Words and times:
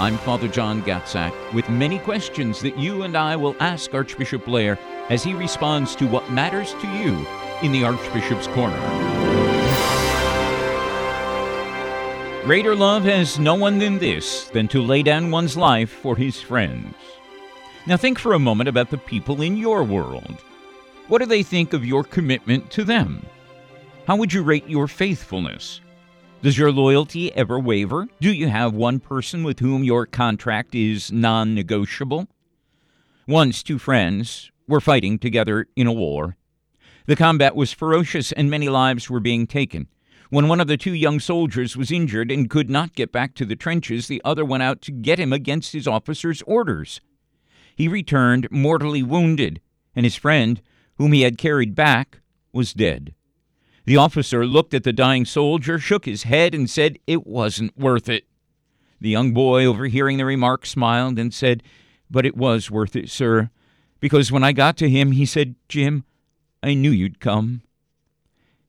I'm 0.00 0.18
Father 0.18 0.48
John 0.48 0.82
Gatzak 0.82 1.32
with 1.52 1.68
many 1.68 2.00
questions 2.00 2.60
that 2.62 2.76
you 2.76 3.04
and 3.04 3.16
I 3.16 3.36
will 3.36 3.54
ask 3.60 3.94
Archbishop 3.94 4.44
Blair 4.44 4.76
as 5.08 5.22
he 5.22 5.34
responds 5.34 5.94
to 5.94 6.08
what 6.08 6.32
matters 6.32 6.72
to 6.80 6.88
you 6.88 7.24
in 7.62 7.70
the 7.70 7.84
Archbishop's 7.84 8.48
Corner. 8.48 8.76
Greater 12.44 12.74
love 12.74 13.04
has 13.04 13.38
no 13.38 13.54
one 13.54 13.78
than 13.78 13.98
this, 13.98 14.48
than 14.48 14.66
to 14.66 14.82
lay 14.82 15.04
down 15.04 15.30
one's 15.30 15.56
life 15.56 15.90
for 15.90 16.16
his 16.16 16.40
friends. 16.40 16.96
Now 17.86 17.96
think 17.96 18.18
for 18.18 18.32
a 18.32 18.38
moment 18.40 18.68
about 18.68 18.90
the 18.90 18.98
people 18.98 19.42
in 19.42 19.56
your 19.56 19.84
world. 19.84 20.42
What 21.06 21.20
do 21.20 21.26
they 21.26 21.44
think 21.44 21.72
of 21.72 21.86
your 21.86 22.02
commitment 22.02 22.68
to 22.72 22.82
them? 22.82 23.24
How 24.08 24.16
would 24.16 24.32
you 24.32 24.42
rate 24.42 24.68
your 24.68 24.88
faithfulness? 24.88 25.80
Does 26.42 26.58
your 26.58 26.72
loyalty 26.72 27.34
ever 27.34 27.58
waver? 27.58 28.06
Do 28.20 28.30
you 28.32 28.48
have 28.48 28.74
one 28.74 29.00
person 29.00 29.44
with 29.44 29.60
whom 29.60 29.82
your 29.82 30.04
contract 30.04 30.74
is 30.74 31.10
non 31.10 31.54
negotiable? 31.54 32.28
Once 33.26 33.62
two 33.62 33.78
friends 33.78 34.50
were 34.68 34.80
fighting 34.80 35.18
together 35.18 35.66
in 35.74 35.86
a 35.86 35.92
war. 35.92 36.36
The 37.06 37.16
combat 37.16 37.56
was 37.56 37.72
ferocious 37.72 38.32
and 38.32 38.50
many 38.50 38.68
lives 38.68 39.08
were 39.08 39.20
being 39.20 39.46
taken. 39.46 39.88
When 40.30 40.48
one 40.48 40.60
of 40.60 40.66
the 40.66 40.76
two 40.76 40.94
young 40.94 41.20
soldiers 41.20 41.76
was 41.76 41.90
injured 41.90 42.30
and 42.30 42.50
could 42.50 42.68
not 42.68 42.94
get 42.94 43.12
back 43.12 43.34
to 43.34 43.44
the 43.44 43.56
trenches, 43.56 44.08
the 44.08 44.20
other 44.24 44.44
went 44.44 44.62
out 44.62 44.82
to 44.82 44.92
get 44.92 45.18
him 45.18 45.32
against 45.32 45.72
his 45.72 45.86
officer's 45.86 46.42
orders. 46.42 47.00
He 47.76 47.88
returned 47.88 48.48
mortally 48.50 49.02
wounded, 49.02 49.60
and 49.94 50.04
his 50.04 50.16
friend, 50.16 50.60
whom 50.96 51.12
he 51.12 51.22
had 51.22 51.38
carried 51.38 51.74
back, 51.74 52.20
was 52.52 52.72
dead. 52.72 53.14
The 53.84 53.96
officer 53.96 54.46
looked 54.46 54.72
at 54.72 54.84
the 54.84 54.92
dying 54.92 55.24
soldier, 55.24 55.78
shook 55.78 56.06
his 56.06 56.22
head, 56.22 56.54
and 56.54 56.68
said 56.70 56.98
it 57.06 57.26
wasn't 57.26 57.76
worth 57.76 58.08
it. 58.08 58.26
The 59.00 59.10
young 59.10 59.34
boy, 59.34 59.66
overhearing 59.66 60.16
the 60.16 60.24
remark, 60.24 60.64
smiled 60.64 61.18
and 61.18 61.34
said, 61.34 61.62
But 62.10 62.24
it 62.24 62.36
was 62.36 62.70
worth 62.70 62.96
it, 62.96 63.10
sir, 63.10 63.50
because 64.00 64.32
when 64.32 64.44
I 64.44 64.52
got 64.52 64.78
to 64.78 64.88
him, 64.88 65.12
he 65.12 65.26
said, 65.26 65.56
Jim, 65.68 66.04
I 66.62 66.72
knew 66.72 66.90
you'd 66.90 67.20
come. 67.20 67.62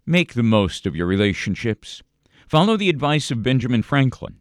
Make 0.05 0.33
the 0.33 0.43
most 0.43 0.86
of 0.86 0.95
your 0.95 1.08
relationships. 1.08 2.03
Follow 2.47 2.75
the 2.75 2.89
advice 2.89 3.31
of 3.31 3.41
Benjamin 3.41 3.81
Franklin. 3.81 4.36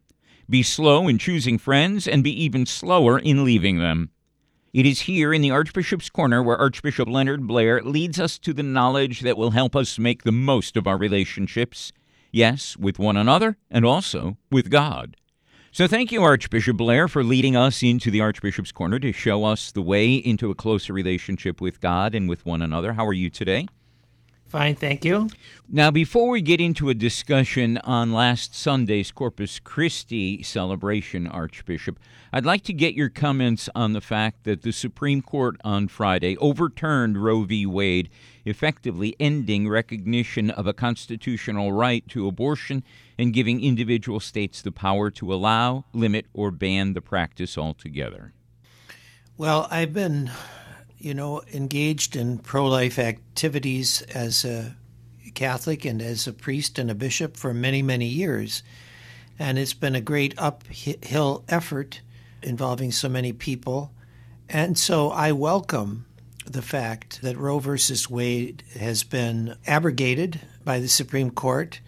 Be 0.51 0.63
slow 0.63 1.09
in 1.09 1.19
choosing 1.19 1.57
friends 1.57 2.07
and 2.07 2.23
be 2.25 2.43
even 2.43 2.67
slower 2.67 3.19
in 3.19 3.45
leaving 3.45 3.79
them. 3.79 4.11
It 4.75 4.87
is 4.87 5.03
here 5.03 5.33
in 5.33 5.41
the 5.41 5.53
Archbishop's 5.53 6.11
Corner 6.11 6.43
where 6.43 6.57
Archbishop 6.57 7.09
Leonard 7.09 7.47
Blair 7.47 7.81
leads 7.81 8.19
us 8.19 8.41
to 8.41 8.53
the 8.53 8.65
knowledge 8.65 9.21
that 9.21 9.37
will 9.37 9.53
help 9.53 9.77
us 9.77 10.01
make 10.01 10.25
the 10.25 10.33
most 10.33 10.77
of 10.77 10.89
our 10.89 10.97
relationships, 10.97 11.93
yes, 12.33 12.77
with 12.77 12.99
one 12.99 13.17
another 13.17 13.57
and 13.71 13.85
also 13.85 14.37
with 14.51 14.71
God. 14.71 15.17
So 15.71 15.87
thank 15.87 16.11
you, 16.11 16.25
Archbishop 16.25 16.77
Blair, 16.77 17.07
for 17.07 17.23
leading 17.23 17.55
us 17.55 17.85
into 17.85 18.11
the 18.11 18.21
Archbishop's 18.21 18.73
Corner 18.73 18.99
to 18.99 19.13
show 19.13 19.45
us 19.45 19.71
the 19.71 19.81
way 19.81 20.15
into 20.15 20.51
a 20.51 20.57
closer 20.57 20.93
relationship 20.93 21.61
with 21.61 21.81
God 21.81 22.13
and 22.13 22.29
with 22.29 22.45
one 22.45 22.61
another. 22.61 22.95
How 22.95 23.07
are 23.07 23.13
you 23.13 23.31
today? 23.31 23.69
Fine, 24.47 24.77
thank 24.77 25.05
you. 25.05 25.29
Now, 25.69 25.91
before 25.91 26.29
we 26.29 26.41
get 26.41 26.61
into 26.61 26.89
a 26.89 26.95
discussion 26.95 27.79
on 27.79 28.13
last 28.13 28.55
Sunday's 28.55 29.11
Corpus 29.11 29.59
Christi 29.59 30.45
celebration, 30.45 31.27
Archbishop, 31.27 31.99
I'd 32.33 32.45
like 32.45 32.63
to 32.65 32.73
get 32.73 32.95
your 32.95 33.09
comments 33.09 33.69
on 33.75 33.95
the 33.95 34.01
fact 34.01 34.45
that 34.45 34.63
the 34.63 34.73
Supreme 34.73 35.23
Court 35.23 35.57
on 35.65 35.89
Friday 35.89 36.37
overturned 36.37 37.23
Roe 37.23 37.43
v. 37.43 37.67
Wade, 37.67 38.11
effectively 38.45 39.17
ending 39.19 39.69
recognition 39.69 40.51
of 40.51 40.69
a 40.69 40.73
constitutional 40.73 41.73
right 41.73 42.07
to 42.09 42.29
abortion 42.29 42.85
and 43.19 43.33
giving 43.33 43.61
individual 43.61 44.21
states 44.21 44.63
the 44.63 44.73
power 44.73 45.11
to 45.11 45.35
allow, 45.35 45.85
limit, 45.93 46.27
or 46.33 46.53
ban 46.53 46.93
the 46.93 47.01
practice 47.01 47.59
altogether. 47.59 48.33
Well, 49.37 49.67
I've 49.69 49.93
been 49.93 50.31
you 51.05 51.13
know, 51.13 51.43
engaged 51.53 52.17
in 52.17 52.39
pro 52.39 52.67
life 52.67 52.99
activities 52.99 54.01
as 54.15 54.43
a 54.43 54.75
Catholic 55.35 55.85
and 55.85 56.01
as 56.01 56.27
a 56.27 56.33
priest 56.33 56.79
and 56.79 56.91
a 56.91 56.95
bishop 56.95 57.37
for 57.37 57.53
many, 57.53 57.83
many 57.83 58.07
years. 58.07 58.63
And 59.39 59.59
it's 59.59 59.75
been 59.75 59.95
a 59.95 60.01
great 60.01 60.33
uphill 60.39 61.45
effort 61.47 62.01
involving 62.43 62.91
so 62.91 63.11
many 63.11 63.35
people. 63.35 63.93
And 64.49 64.79
so 64.79 65.11
I 65.11 65.33
welcome 65.33 66.07
the 66.47 66.63
fact 66.63 67.21
that 67.21 67.37
Roe 67.37 67.59
versus 67.59 68.09
Wade 68.09 68.63
has 68.79 69.05
been 69.05 69.59
abrogated 69.67 70.41
by 70.65 70.79
the 70.79 70.89
Supreme 70.89 71.31
Court, 71.31 71.81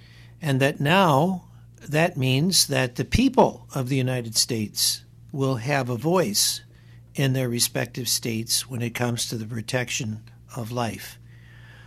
and 0.43 0.61
that 0.61 0.79
now 0.79 1.45
that 1.89 2.19
means 2.19 2.67
that 2.67 2.97
the 2.97 3.05
people 3.05 3.67
of 3.75 3.89
the 3.89 3.97
United 3.97 4.37
States 4.37 5.05
will 5.33 5.57
have 5.57 5.89
a 5.89 5.97
voice 5.97 6.61
in 7.17 7.33
their 7.33 7.49
respective 7.49 8.09
states 8.09 8.69
when 8.69 8.83
it 8.83 8.95
comes 8.95 9.27
to 9.29 9.37
the 9.37 9.47
protection 9.47 10.23
of 10.55 10.71
life. 10.71 11.19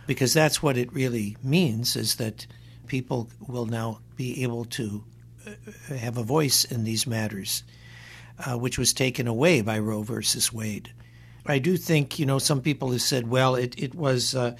Because 0.06 0.34
that's 0.34 0.62
what 0.62 0.76
it 0.76 0.92
really 0.92 1.36
means 1.42 1.96
is 1.96 2.16
that 2.16 2.46
people 2.88 3.30
will 3.46 3.66
now 3.66 4.00
be 4.16 4.42
able 4.42 4.64
to 4.64 5.04
uh, 5.46 5.94
have 5.94 6.18
a 6.18 6.24
voice 6.24 6.64
in 6.64 6.82
these 6.82 7.06
matters, 7.06 7.62
uh, 8.44 8.58
which 8.58 8.76
was 8.76 8.92
taken 8.92 9.28
away 9.28 9.60
by 9.62 9.78
Roe 9.78 10.02
versus 10.02 10.52
Wade. 10.52 10.92
I 11.46 11.58
do 11.58 11.76
think, 11.76 12.18
you 12.18 12.26
know, 12.26 12.38
some 12.38 12.60
people 12.60 12.90
have 12.90 13.02
said, 13.02 13.28
well, 13.28 13.54
it, 13.54 13.74
it 13.78 13.94
was 13.94 14.34
uh, 14.34 14.56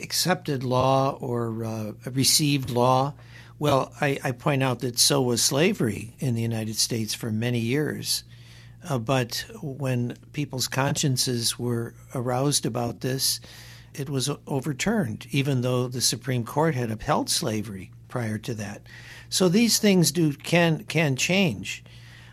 accepted 0.00 0.62
law 0.62 1.16
or 1.20 1.64
uh, 1.64 1.92
received 2.10 2.70
law. 2.70 3.14
Well, 3.58 3.92
I, 4.00 4.18
I, 4.22 4.32
point 4.32 4.62
out 4.62 4.80
that 4.80 4.98
so 4.98 5.20
was 5.20 5.42
slavery 5.42 6.14
in 6.18 6.34
the 6.34 6.42
United 6.42 6.76
States 6.76 7.14
for 7.14 7.30
many 7.30 7.58
years. 7.58 8.24
Uh, 8.88 8.98
but 8.98 9.44
when 9.62 10.16
people's 10.32 10.68
consciences 10.68 11.58
were 11.58 11.94
aroused 12.14 12.64
about 12.64 13.00
this, 13.00 13.40
it 13.94 14.08
was 14.08 14.30
overturned, 14.46 15.26
even 15.30 15.60
though 15.60 15.88
the 15.88 16.00
Supreme 16.00 16.44
Court 16.44 16.74
had 16.74 16.90
upheld 16.90 17.28
slavery 17.28 17.90
prior 18.08 18.38
to 18.38 18.54
that. 18.54 18.82
So 19.28 19.48
these 19.48 19.78
things 19.78 20.12
do 20.12 20.32
can 20.32 20.84
can 20.84 21.16
change. 21.16 21.84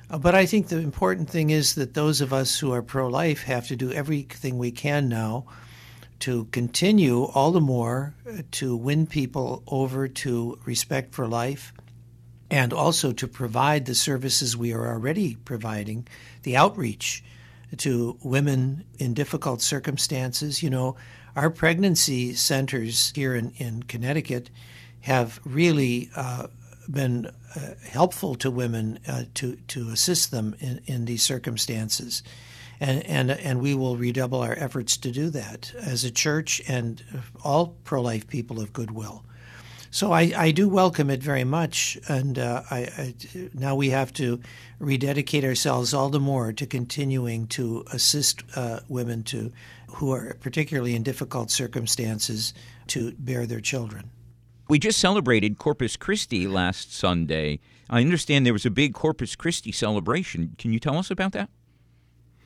Uh, 0.10 0.18
but 0.18 0.36
I 0.36 0.46
think 0.46 0.68
the 0.68 0.78
important 0.78 1.30
thing 1.30 1.50
is 1.50 1.76
that 1.76 1.94
those 1.94 2.22
of 2.22 2.32
us 2.32 2.60
who 2.60 2.72
are 2.72 2.82
pro-life 2.82 3.44
have 3.44 3.68
to 3.68 3.76
do 3.76 3.92
everything 3.92 4.58
we 4.58 4.72
can 4.72 5.10
now 5.10 5.46
to 6.20 6.46
continue 6.46 7.24
all 7.24 7.52
the 7.52 7.62
more 7.62 8.16
uh, 8.28 8.42
to 8.52 8.76
win 8.76 9.06
people 9.06 9.64
over 9.68 10.08
to 10.08 10.58
respect 10.66 11.14
for 11.14 11.28
life 11.28 11.74
and 12.50 12.74
also 12.74 13.12
to 13.12 13.28
provide 13.28 13.86
the 13.86 13.96
services 13.96 14.56
we 14.56 14.74
are 14.74 14.88
already 14.88 15.36
providing, 15.36 16.08
the 16.44 16.56
outreach 16.56 17.24
to 17.78 18.18
women 18.24 18.86
in 18.98 19.14
difficult 19.14 19.62
circumstances. 19.62 20.64
You 20.64 20.70
know, 20.70 20.96
our 21.36 21.50
pregnancy 21.50 22.34
centers 22.34 23.12
here 23.14 23.36
in, 23.36 23.52
in 23.58 23.84
Connecticut 23.84 24.50
have 25.02 25.40
really 25.46 26.10
uh, 26.16 26.48
been 26.90 27.26
uh, 27.56 27.60
helpful 27.90 28.36
to 28.36 28.50
women 28.50 29.00
uh, 29.08 29.24
to, 29.36 29.56
to 29.68 29.90
assist 29.90 30.32
them 30.32 30.56
in, 30.60 30.82
in 30.86 31.06
these 31.06 31.24
circumstances. 31.24 32.24
And, 32.80 33.04
and, 33.06 33.32
and 33.32 33.60
we 33.60 33.74
will 33.74 33.98
redouble 33.98 34.42
our 34.42 34.56
efforts 34.58 34.98
to 34.98 35.12
do 35.12 35.30
that 35.32 35.74
as 35.76 36.04
a 36.04 36.12
church 36.12 36.62
and 36.68 37.04
all 37.44 37.76
pro 37.84 38.02
life 38.02 38.28
people 38.28 38.62
of 38.62 38.72
goodwill. 38.72 39.24
So 39.98 40.12
I, 40.12 40.32
I 40.38 40.52
do 40.52 40.70
welcome 40.70 41.10
it 41.10 41.24
very 41.24 41.44
much, 41.44 41.98
and 42.08 42.38
uh, 42.38 42.62
I, 42.70 42.78
I, 42.78 43.16
now 43.56 43.74
we 43.74 43.90
have 43.90 44.14
to 44.14 44.40
rededicate 44.78 45.44
ourselves 45.44 45.92
all 45.92 46.10
the 46.10 46.20
more 46.20 46.54
to 46.54 46.68
continuing 46.68 47.48
to 47.48 47.84
assist 47.92 48.44
uh, 48.56 48.82
women 48.88 49.24
to 49.24 49.52
who 49.88 50.12
are 50.12 50.38
particularly 50.40 50.94
in 50.94 51.02
difficult 51.02 51.50
circumstances 51.50 52.54
to 52.90 53.14
bear 53.14 53.48
their 53.48 53.60
children. 53.60 54.12
We 54.70 54.78
just 54.78 55.00
celebrated 55.00 55.58
Corpus 55.58 55.98
Christi 55.98 56.48
last 56.48 56.94
Sunday. 56.94 57.60
I 57.90 58.02
understand 58.02 58.46
there 58.46 58.54
was 58.54 58.68
a 58.68 58.70
big 58.70 58.94
Corpus 58.94 59.36
Christi 59.36 59.72
celebration. 59.72 60.54
Can 60.60 60.72
you 60.74 60.80
tell 60.80 61.00
us 61.00 61.10
about 61.10 61.32
that? 61.32 61.50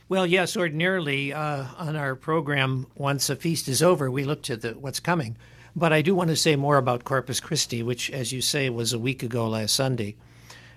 Well, 0.08 0.26
yes. 0.26 0.56
Ordinarily, 0.56 1.34
uh, 1.34 1.66
on 1.78 1.98
our 1.98 2.16
program, 2.16 2.88
once 2.96 3.30
a 3.30 3.36
feast 3.36 3.68
is 3.68 3.84
over, 3.84 4.10
we 4.10 4.24
look 4.24 4.42
to 4.44 4.56
the, 4.56 4.70
what's 4.72 5.02
coming. 5.02 5.36
But 5.76 5.94
I 5.94 6.02
do 6.02 6.14
want 6.16 6.30
to 6.30 6.36
say 6.36 6.56
more 6.56 6.78
about 6.78 7.04
Corpus 7.06 7.40
Christi, 7.40 7.84
which, 7.84 8.10
as 8.12 8.32
you 8.32 8.42
say, 8.42 8.70
was 8.70 8.94
a 8.94 9.00
week 9.00 9.24
ago 9.24 9.48
last 9.48 9.76
Sunday. 9.76 10.16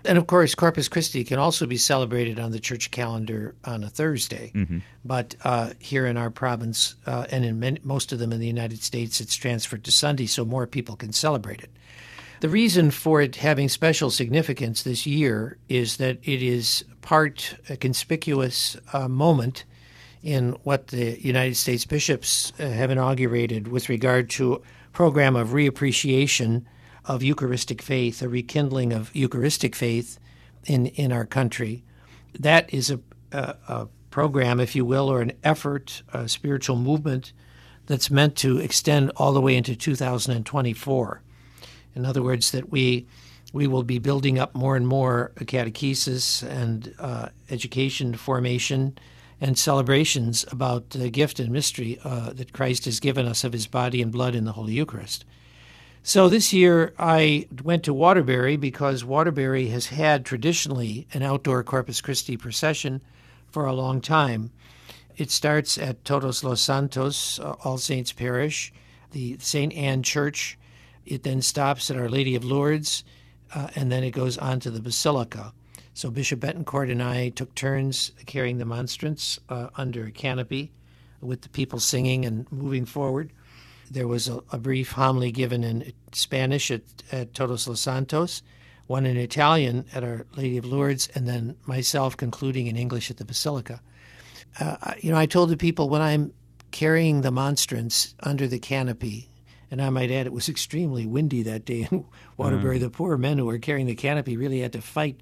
And 0.04 0.18
of 0.18 0.26
course, 0.26 0.54
Corpus 0.54 0.88
Christi 0.88 1.24
can 1.24 1.38
also 1.38 1.66
be 1.66 1.78
celebrated 1.78 2.38
on 2.38 2.50
the 2.50 2.60
church 2.60 2.90
calendar 2.90 3.54
on 3.64 3.82
a 3.82 3.88
Thursday. 3.88 4.52
Mm-hmm. 4.54 4.78
But 5.04 5.34
uh, 5.44 5.70
here 5.78 6.06
in 6.06 6.16
our 6.16 6.30
province, 6.30 6.94
uh, 7.06 7.26
and 7.30 7.44
in 7.44 7.58
many, 7.58 7.80
most 7.82 8.12
of 8.12 8.18
them 8.18 8.32
in 8.32 8.38
the 8.38 8.46
United 8.46 8.82
States, 8.82 9.20
it's 9.20 9.34
transferred 9.34 9.84
to 9.84 9.90
Sunday 9.90 10.26
so 10.26 10.44
more 10.44 10.66
people 10.66 10.96
can 10.96 11.12
celebrate 11.12 11.62
it. 11.62 11.70
The 12.40 12.48
reason 12.50 12.90
for 12.90 13.22
it 13.22 13.36
having 13.36 13.70
special 13.70 14.10
significance 14.10 14.82
this 14.82 15.06
year 15.06 15.56
is 15.70 15.96
that 15.96 16.18
it 16.22 16.42
is 16.42 16.84
part 17.00 17.56
a 17.70 17.76
conspicuous 17.76 18.76
uh, 18.92 19.08
moment 19.08 19.64
in 20.22 20.50
what 20.64 20.88
the 20.88 21.18
United 21.20 21.54
States 21.54 21.86
bishops 21.86 22.52
uh, 22.58 22.68
have 22.68 22.90
inaugurated 22.90 23.68
with 23.68 23.88
regard 23.88 24.28
to 24.30 24.60
program 24.94 25.36
of 25.36 25.48
reappreciation 25.48 26.64
of 27.04 27.22
Eucharistic 27.22 27.82
faith, 27.82 28.22
a 28.22 28.28
rekindling 28.28 28.92
of 28.92 29.14
Eucharistic 29.14 29.76
faith 29.76 30.18
in, 30.64 30.86
in 30.86 31.12
our 31.12 31.26
country. 31.26 31.84
That 32.38 32.72
is 32.72 32.90
a, 32.90 33.00
a, 33.32 33.56
a 33.68 33.88
program, 34.10 34.60
if 34.60 34.74
you 34.74 34.84
will, 34.86 35.10
or 35.10 35.20
an 35.20 35.32
effort, 35.42 36.02
a 36.14 36.28
spiritual 36.28 36.76
movement 36.76 37.32
that's 37.86 38.10
meant 38.10 38.36
to 38.36 38.58
extend 38.58 39.10
all 39.16 39.32
the 39.32 39.40
way 39.40 39.56
into 39.56 39.76
2024. 39.76 41.22
In 41.94 42.06
other 42.06 42.22
words, 42.22 42.50
that 42.52 42.70
we 42.70 43.06
we 43.52 43.68
will 43.68 43.84
be 43.84 44.00
building 44.00 44.36
up 44.36 44.52
more 44.56 44.74
and 44.74 44.86
more 44.86 45.30
catechesis 45.36 46.42
and 46.42 46.92
uh, 46.98 47.28
education 47.50 48.14
formation 48.14 48.98
and 49.40 49.58
celebrations 49.58 50.44
about 50.50 50.90
the 50.90 51.10
gift 51.10 51.40
and 51.40 51.50
mystery 51.50 51.98
uh, 52.04 52.32
that 52.32 52.52
Christ 52.52 52.84
has 52.84 53.00
given 53.00 53.26
us 53.26 53.44
of 53.44 53.52
his 53.52 53.66
body 53.66 54.00
and 54.00 54.12
blood 54.12 54.34
in 54.34 54.44
the 54.44 54.52
Holy 54.52 54.72
Eucharist. 54.72 55.24
So 56.02 56.28
this 56.28 56.52
year 56.52 56.92
I 56.98 57.48
went 57.62 57.82
to 57.84 57.94
Waterbury 57.94 58.56
because 58.56 59.04
Waterbury 59.04 59.68
has 59.68 59.86
had 59.86 60.24
traditionally 60.24 61.06
an 61.14 61.22
outdoor 61.22 61.64
Corpus 61.64 62.00
Christi 62.00 62.36
procession 62.36 63.00
for 63.50 63.64
a 63.64 63.72
long 63.72 64.00
time. 64.00 64.50
It 65.16 65.30
starts 65.30 65.78
at 65.78 66.04
Todos 66.04 66.44
los 66.44 66.60
Santos, 66.60 67.38
uh, 67.38 67.54
All 67.64 67.78
Saints 67.78 68.12
Parish, 68.12 68.72
the 69.12 69.38
St. 69.38 69.72
Anne 69.72 70.02
Church. 70.02 70.58
It 71.06 71.22
then 71.22 71.40
stops 71.40 71.90
at 71.90 71.96
Our 71.96 72.08
Lady 72.08 72.34
of 72.34 72.44
Lourdes, 72.44 73.04
uh, 73.54 73.68
and 73.74 73.90
then 73.90 74.04
it 74.04 74.10
goes 74.10 74.36
on 74.36 74.60
to 74.60 74.70
the 74.70 74.80
Basilica. 74.80 75.52
So 75.94 76.10
Bishop 76.10 76.40
Betancourt 76.40 76.90
and 76.90 77.00
I 77.00 77.28
took 77.28 77.54
turns 77.54 78.10
carrying 78.26 78.58
the 78.58 78.64
monstrance 78.64 79.38
uh, 79.48 79.68
under 79.76 80.06
a 80.06 80.10
canopy 80.10 80.72
with 81.20 81.42
the 81.42 81.48
people 81.48 81.78
singing 81.78 82.24
and 82.24 82.50
moving 82.50 82.84
forward. 82.84 83.32
There 83.90 84.08
was 84.08 84.26
a, 84.26 84.42
a 84.50 84.58
brief 84.58 84.92
homily 84.92 85.30
given 85.30 85.62
in 85.62 85.92
Spanish 86.12 86.72
at, 86.72 86.82
at 87.12 87.32
Todos 87.32 87.68
los 87.68 87.80
Santos, 87.80 88.42
one 88.88 89.06
in 89.06 89.16
Italian 89.16 89.84
at 89.94 90.02
Our 90.02 90.26
Lady 90.36 90.58
of 90.58 90.64
Lourdes, 90.64 91.08
and 91.14 91.28
then 91.28 91.56
myself 91.64 92.16
concluding 92.16 92.66
in 92.66 92.76
English 92.76 93.08
at 93.08 93.18
the 93.18 93.24
Basilica. 93.24 93.80
Uh, 94.58 94.94
you 94.98 95.12
know, 95.12 95.18
I 95.18 95.26
told 95.26 95.48
the 95.48 95.56
people 95.56 95.88
when 95.88 96.02
I'm 96.02 96.32
carrying 96.72 97.20
the 97.20 97.30
monstrance 97.30 98.16
under 98.20 98.48
the 98.48 98.58
canopy, 98.58 99.30
and 99.70 99.80
I 99.80 99.90
might 99.90 100.10
add 100.10 100.26
it 100.26 100.32
was 100.32 100.48
extremely 100.48 101.06
windy 101.06 101.42
that 101.44 101.64
day 101.64 101.86
in 101.88 102.04
Waterbury. 102.36 102.76
Mm-hmm. 102.76 102.84
The 102.84 102.90
poor 102.90 103.16
men 103.16 103.38
who 103.38 103.46
were 103.46 103.58
carrying 103.58 103.86
the 103.86 103.94
canopy 103.94 104.36
really 104.36 104.60
had 104.60 104.72
to 104.72 104.82
fight 104.82 105.20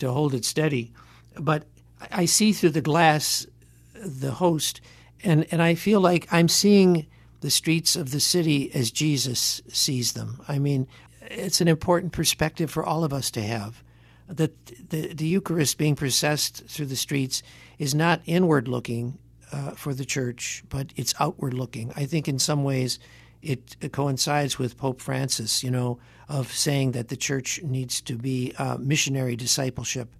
to 0.00 0.12
hold 0.12 0.34
it 0.34 0.44
steady. 0.44 0.92
But 1.38 1.64
I 2.10 2.24
see 2.26 2.52
through 2.52 2.70
the 2.70 2.80
glass 2.80 3.46
the 3.94 4.32
host, 4.32 4.80
and, 5.22 5.46
and 5.50 5.62
I 5.62 5.74
feel 5.74 6.00
like 6.00 6.26
I'm 6.32 6.48
seeing 6.48 7.06
the 7.40 7.50
streets 7.50 7.96
of 7.96 8.10
the 8.10 8.20
city 8.20 8.74
as 8.74 8.90
Jesus 8.90 9.62
sees 9.68 10.12
them. 10.12 10.42
I 10.48 10.58
mean, 10.58 10.86
it's 11.22 11.60
an 11.60 11.68
important 11.68 12.12
perspective 12.12 12.70
for 12.70 12.84
all 12.84 13.04
of 13.04 13.12
us 13.12 13.30
to 13.32 13.42
have. 13.42 13.82
That 14.28 14.90
the, 14.90 15.12
the 15.12 15.26
Eucharist 15.26 15.78
being 15.78 15.96
processed 15.96 16.64
through 16.66 16.86
the 16.86 16.96
streets 16.96 17.42
is 17.78 17.94
not 17.94 18.20
inward 18.26 18.68
looking 18.68 19.18
uh, 19.52 19.72
for 19.72 19.94
the 19.94 20.04
church, 20.04 20.62
but 20.68 20.92
it's 20.96 21.14
outward 21.18 21.54
looking. 21.54 21.92
I 21.96 22.06
think 22.06 22.28
in 22.28 22.38
some 22.38 22.62
ways 22.62 22.98
it, 23.42 23.76
it, 23.80 23.92
coincides 23.92 24.58
with 24.58 24.76
Pope 24.76 25.00
Francis, 25.00 25.62
you 25.62 25.70
know, 25.70 25.98
of 26.28 26.52
saying 26.52 26.92
that 26.92 27.08
the 27.08 27.16
church 27.16 27.60
needs 27.62 28.00
to 28.02 28.16
be 28.16 28.52
uh, 28.58 28.76
missionary 28.78 29.36
discipleship, 29.36 30.14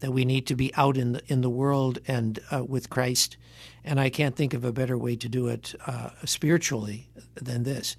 that 0.00 0.12
we 0.12 0.24
need 0.24 0.46
to 0.46 0.54
be 0.54 0.74
out 0.74 0.96
in 0.96 1.12
the, 1.12 1.22
in 1.26 1.40
the 1.40 1.50
world 1.50 1.98
and 2.06 2.38
uh, 2.50 2.64
with 2.64 2.90
Christ 2.90 3.36
and 3.86 4.00
I 4.00 4.10
can't 4.10 4.34
think 4.34 4.52
of 4.52 4.64
a 4.64 4.72
better 4.72 4.98
way 4.98 5.16
to 5.16 5.28
do 5.28 5.46
it 5.46 5.74
uh, 5.86 6.10
spiritually 6.24 7.08
than 7.36 7.62
this. 7.62 7.96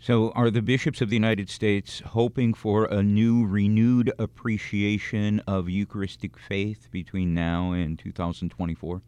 So, 0.00 0.30
are 0.30 0.50
the 0.50 0.62
bishops 0.62 1.00
of 1.00 1.10
the 1.10 1.16
United 1.16 1.50
States 1.50 2.00
hoping 2.06 2.54
for 2.54 2.84
a 2.84 3.02
new, 3.02 3.46
renewed 3.46 4.12
appreciation 4.18 5.40
of 5.46 5.68
Eucharistic 5.68 6.38
faith 6.38 6.88
between 6.90 7.34
now 7.34 7.72
and 7.72 7.98
2024? 7.98 9.02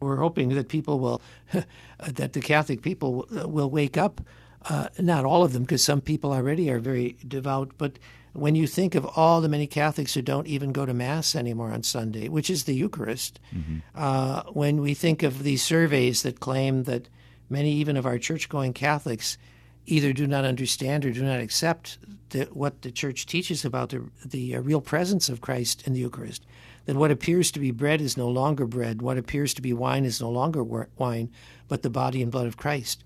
We're 0.00 0.16
hoping 0.16 0.50
that 0.50 0.68
people 0.68 1.00
will, 1.00 1.20
that 2.06 2.32
the 2.32 2.40
Catholic 2.40 2.82
people 2.82 3.26
will 3.30 3.70
wake 3.70 3.96
up. 3.96 4.22
Uh, 4.68 4.88
not 4.98 5.24
all 5.24 5.42
of 5.42 5.52
them, 5.52 5.62
because 5.62 5.82
some 5.82 6.00
people 6.00 6.32
already 6.32 6.70
are 6.70 6.78
very 6.78 7.16
devout, 7.26 7.72
but 7.78 7.98
when 8.32 8.54
you 8.54 8.66
think 8.66 8.94
of 8.94 9.04
all 9.16 9.40
the 9.40 9.48
many 9.48 9.66
Catholics 9.66 10.14
who 10.14 10.22
don't 10.22 10.46
even 10.46 10.72
go 10.72 10.86
to 10.86 10.94
Mass 10.94 11.34
anymore 11.34 11.70
on 11.70 11.82
Sunday, 11.82 12.28
which 12.28 12.48
is 12.48 12.64
the 12.64 12.74
Eucharist, 12.74 13.40
mm-hmm. 13.54 13.78
uh, 13.94 14.42
when 14.52 14.80
we 14.80 14.94
think 14.94 15.22
of 15.22 15.42
these 15.42 15.62
surveys 15.62 16.22
that 16.22 16.40
claim 16.40 16.84
that 16.84 17.08
many 17.50 17.72
even 17.72 17.96
of 17.96 18.06
our 18.06 18.18
church 18.18 18.48
going 18.48 18.72
Catholics 18.72 19.36
either 19.84 20.12
do 20.12 20.26
not 20.26 20.44
understand 20.44 21.04
or 21.04 21.10
do 21.10 21.22
not 21.22 21.40
accept 21.40 21.98
the, 22.30 22.44
what 22.52 22.82
the 22.82 22.90
church 22.90 23.26
teaches 23.26 23.64
about 23.64 23.90
the, 23.90 24.02
the 24.24 24.56
uh, 24.56 24.60
real 24.60 24.80
presence 24.80 25.28
of 25.28 25.40
Christ 25.40 25.86
in 25.86 25.92
the 25.92 26.00
Eucharist, 26.00 26.46
that 26.86 26.96
what 26.96 27.10
appears 27.10 27.50
to 27.50 27.60
be 27.60 27.70
bread 27.70 28.00
is 28.00 28.16
no 28.16 28.28
longer 28.28 28.66
bread, 28.66 29.02
what 29.02 29.18
appears 29.18 29.52
to 29.54 29.62
be 29.62 29.72
wine 29.72 30.04
is 30.04 30.20
no 30.20 30.30
longer 30.30 30.64
wine, 30.64 31.30
but 31.68 31.82
the 31.82 31.90
body 31.90 32.22
and 32.22 32.32
blood 32.32 32.46
of 32.46 32.56
Christ. 32.56 33.04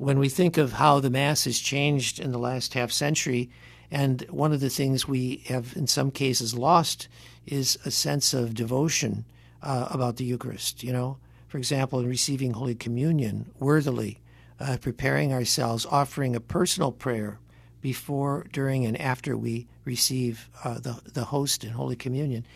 When 0.00 0.18
we 0.18 0.30
think 0.30 0.56
of 0.56 0.72
how 0.72 0.98
the 0.98 1.10
Mass 1.10 1.44
has 1.44 1.58
changed 1.58 2.18
in 2.18 2.32
the 2.32 2.38
last 2.38 2.72
half 2.72 2.90
century, 2.90 3.50
and 3.90 4.22
one 4.30 4.50
of 4.50 4.60
the 4.60 4.70
things 4.70 5.06
we 5.06 5.42
have, 5.48 5.76
in 5.76 5.86
some 5.86 6.10
cases, 6.10 6.54
lost 6.54 7.06
is 7.46 7.76
a 7.84 7.90
sense 7.90 8.32
of 8.32 8.54
devotion 8.54 9.26
uh, 9.62 9.88
about 9.90 10.16
the 10.16 10.24
Eucharist. 10.24 10.82
You 10.82 10.94
know, 10.94 11.18
for 11.48 11.58
example, 11.58 12.00
in 12.00 12.08
receiving 12.08 12.54
Holy 12.54 12.74
Communion 12.74 13.50
worthily, 13.58 14.22
uh, 14.58 14.78
preparing 14.80 15.34
ourselves, 15.34 15.84
offering 15.84 16.34
a 16.34 16.40
personal 16.40 16.92
prayer 16.92 17.38
before, 17.82 18.46
during, 18.54 18.86
and 18.86 18.98
after 18.98 19.36
we 19.36 19.66
receive 19.84 20.48
uh, 20.64 20.78
the 20.78 20.98
the 21.12 21.24
host 21.24 21.62
in 21.62 21.72
Holy 21.72 21.94
Communion. 21.94 22.46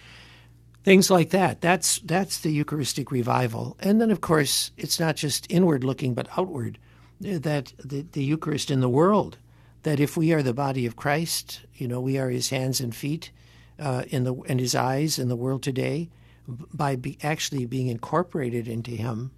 Things 0.82 1.10
like 1.10 1.28
that. 1.28 1.60
That's 1.60 1.98
that's 1.98 2.38
the 2.38 2.52
Eucharistic 2.52 3.10
revival. 3.10 3.76
And 3.80 4.00
then, 4.00 4.10
of 4.10 4.22
course, 4.22 4.70
it's 4.78 4.98
not 4.98 5.16
just 5.16 5.46
inward 5.52 5.84
looking, 5.84 6.14
but 6.14 6.38
outward. 6.38 6.78
That 7.24 7.72
the, 7.82 8.02
the 8.12 8.22
Eucharist 8.22 8.70
in 8.70 8.80
the 8.80 8.88
world 8.88 9.38
that 9.84 10.00
if 10.00 10.16
we 10.16 10.32
are 10.32 10.42
the 10.42 10.54
body 10.54 10.84
of 10.86 10.96
Christ, 10.96 11.60
you 11.74 11.86
know, 11.88 12.00
we 12.00 12.18
are 12.18 12.28
his 12.28 12.50
hands 12.50 12.80
and 12.80 12.94
feet 12.94 13.30
uh, 13.78 14.04
in 14.08 14.24
the 14.24 14.34
and 14.48 14.60
his 14.60 14.74
eyes 14.74 15.18
in 15.18 15.28
the 15.28 15.36
world 15.36 15.62
today, 15.62 16.10
by 16.46 16.96
be, 16.96 17.16
actually 17.22 17.66
being 17.66 17.86
incorporated 17.86 18.68
into 18.68 18.90
him, 18.90 19.30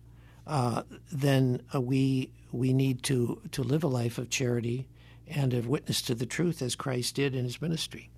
uh, 0.47 0.83
then 1.13 1.61
uh, 1.75 1.81
we 1.81 2.31
we 2.53 2.73
need 2.73 3.03
to 3.05 3.41
to 3.53 3.63
live 3.63 3.85
a 3.85 3.89
life 3.89 4.19
of 4.19 4.31
charity 4.31 4.89
and 5.29 5.53
of 5.55 5.67
witness 5.67 6.01
to 6.03 6.15
the 6.15 6.27
truth 6.27 6.63
as 6.63 6.75
Christ 6.77 7.15
did 7.15 7.35
in 7.35 7.45
his 7.45 7.61
ministry. 7.61 8.11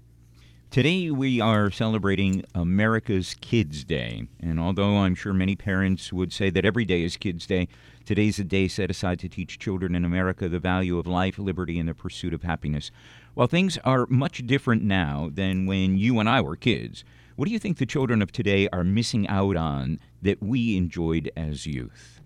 Today, 0.71 1.11
we 1.11 1.41
are 1.41 1.71
celebrating 1.71 2.45
America's 2.55 3.35
Kids 3.41 3.85
Day. 3.85 4.29
And 4.39 4.61
although 4.61 4.99
I'm 4.99 5.15
sure 5.15 5.33
many 5.33 5.57
parents 5.57 6.13
would 6.13 6.31
say 6.31 6.51
that 6.51 6.67
every 6.67 6.85
day 6.85 7.03
is 7.03 7.17
Kids 7.17 7.47
Day, 7.47 7.69
today's 8.09 8.39
a 8.39 8.45
day 8.45 8.67
set 8.67 8.91
aside 8.91 9.19
to 9.19 9.29
teach 9.29 9.59
children 9.59 9.95
in 9.95 10.03
America 10.03 10.49
the 10.49 10.59
value 10.59 10.99
of 10.99 11.07
life, 11.07 11.39
liberty, 11.39 11.79
and 11.79 11.87
the 11.87 11.95
pursuit 11.95 12.33
of 12.33 12.43
happiness. 12.43 12.91
While 13.35 13.49
things 13.49 13.77
are 13.85 14.07
much 14.09 14.47
different 14.47 14.83
now 14.83 15.29
than 15.31 15.67
when 15.67 15.99
you 15.99 16.19
and 16.19 16.27
I 16.27 16.41
were 16.41 16.57
kids, 16.57 17.05
what 17.37 17.45
do 17.45 17.53
you 17.53 17.59
think 17.59 17.77
the 17.77 17.85
children 17.85 18.23
of 18.23 18.33
today 18.33 18.67
are 18.73 18.83
missing 18.83 19.29
out 19.29 19.57
on 19.57 20.01
that 20.23 20.43
we 20.43 20.75
enjoyed 20.79 21.31
as 21.37 21.67
youth? 21.67 22.23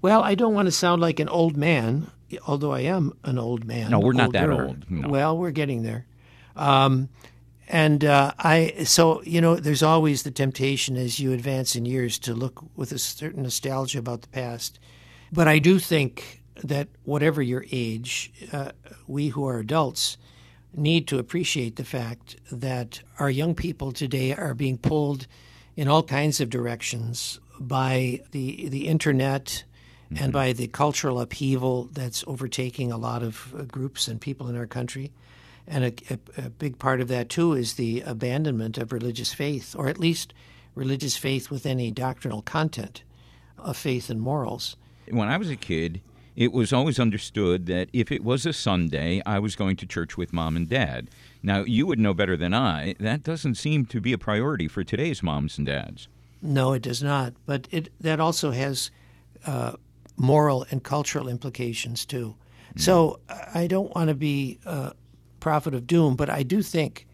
Well, 0.00 0.22
I 0.22 0.34
don't 0.34 0.54
want 0.54 0.64
to 0.64 0.72
sound 0.72 1.02
like 1.02 1.20
an 1.20 1.28
old 1.28 1.58
man, 1.58 2.10
although 2.46 2.72
I 2.72 2.80
am 2.80 3.12
an 3.22 3.38
old 3.38 3.66
man. 3.66 3.90
No, 3.90 4.00
we're 4.00 4.14
not 4.14 4.34
older. 4.34 4.38
that 4.38 4.50
old. 4.50 4.90
No. 4.90 5.08
Well, 5.10 5.36
we're 5.36 5.50
getting 5.50 5.82
there. 5.82 6.06
Um, 6.56 7.10
and 7.68 8.02
uh, 8.02 8.32
I, 8.38 8.84
so 8.84 9.22
you 9.24 9.42
know, 9.42 9.56
there's 9.56 9.82
always 9.82 10.22
the 10.22 10.30
temptation 10.30 10.96
as 10.96 11.20
you 11.20 11.34
advance 11.34 11.76
in 11.76 11.84
years 11.84 12.18
to 12.20 12.32
look 12.32 12.64
with 12.74 12.92
a 12.92 12.98
certain 12.98 13.42
nostalgia 13.42 13.98
about 13.98 14.22
the 14.22 14.28
past. 14.28 14.78
But 15.32 15.48
I 15.48 15.58
do 15.58 15.78
think 15.78 16.42
that 16.62 16.88
whatever 17.04 17.40
your 17.40 17.64
age, 17.72 18.30
uh, 18.52 18.72
we 19.06 19.28
who 19.28 19.48
are 19.48 19.58
adults 19.58 20.18
need 20.74 21.08
to 21.08 21.18
appreciate 21.18 21.76
the 21.76 21.84
fact 21.84 22.36
that 22.50 23.00
our 23.18 23.30
young 23.30 23.54
people 23.54 23.92
today 23.92 24.34
are 24.34 24.54
being 24.54 24.78
pulled 24.78 25.26
in 25.74 25.88
all 25.88 26.02
kinds 26.02 26.40
of 26.40 26.50
directions 26.50 27.40
by 27.58 28.20
the 28.32 28.68
the 28.68 28.88
internet 28.88 29.64
mm-hmm. 30.10 30.22
and 30.22 30.32
by 30.32 30.52
the 30.52 30.66
cultural 30.68 31.20
upheaval 31.20 31.88
that's 31.92 32.24
overtaking 32.26 32.90
a 32.90 32.96
lot 32.96 33.22
of 33.22 33.54
uh, 33.54 33.62
groups 33.62 34.08
and 34.08 34.20
people 34.20 34.48
in 34.48 34.56
our 34.56 34.66
country 34.66 35.12
And 35.66 35.84
a, 35.84 35.92
a, 36.10 36.46
a, 36.46 36.50
big 36.50 36.78
part 36.78 37.00
of 37.00 37.08
that, 37.08 37.28
too, 37.28 37.52
is 37.52 37.74
the 37.74 38.00
abandonment 38.02 38.78
of 38.78 38.92
religious 38.92 39.32
faith, 39.32 39.76
or 39.76 39.88
at 39.88 39.98
least 39.98 40.34
religious 40.74 41.16
faith 41.16 41.50
with 41.50 41.66
any 41.66 41.90
doctrinal 41.90 42.42
content 42.42 43.04
of 43.58 43.76
faith 43.76 44.10
and 44.10 44.20
morals. 44.20 44.76
When 45.08 45.28
I 45.28 45.36
was 45.36 45.50
a 45.50 45.56
kid, 45.56 46.00
it 46.34 46.52
was 46.52 46.72
always 46.72 46.98
understood 46.98 47.66
that 47.66 47.88
if 47.92 48.10
it 48.10 48.24
was 48.24 48.46
a 48.46 48.52
Sunday, 48.52 49.20
I 49.26 49.38
was 49.38 49.56
going 49.56 49.76
to 49.76 49.86
church 49.86 50.16
with 50.16 50.32
mom 50.32 50.56
and 50.56 50.68
dad. 50.68 51.10
Now, 51.42 51.64
you 51.64 51.86
would 51.86 51.98
know 51.98 52.14
better 52.14 52.36
than 52.36 52.54
I. 52.54 52.94
That 52.98 53.22
doesn't 53.22 53.56
seem 53.56 53.84
to 53.86 54.00
be 54.00 54.12
a 54.12 54.18
priority 54.18 54.68
for 54.68 54.82
today's 54.82 55.22
moms 55.22 55.58
and 55.58 55.66
dads. 55.66 56.08
No, 56.40 56.72
it 56.72 56.82
does 56.82 57.02
not. 57.02 57.34
But 57.46 57.68
it 57.70 57.90
that 58.00 58.18
also 58.18 58.50
has 58.50 58.90
uh, 59.46 59.72
moral 60.16 60.66
and 60.70 60.82
cultural 60.82 61.28
implications 61.28 62.06
too. 62.06 62.34
Mm. 62.74 62.80
So 62.80 63.20
I 63.54 63.66
don't 63.66 63.94
want 63.94 64.08
to 64.08 64.14
be 64.14 64.58
a 64.64 64.92
prophet 65.40 65.74
of 65.74 65.86
doom, 65.86 66.16
but 66.16 66.30
I 66.30 66.42
do 66.42 66.62
think, 66.62 67.06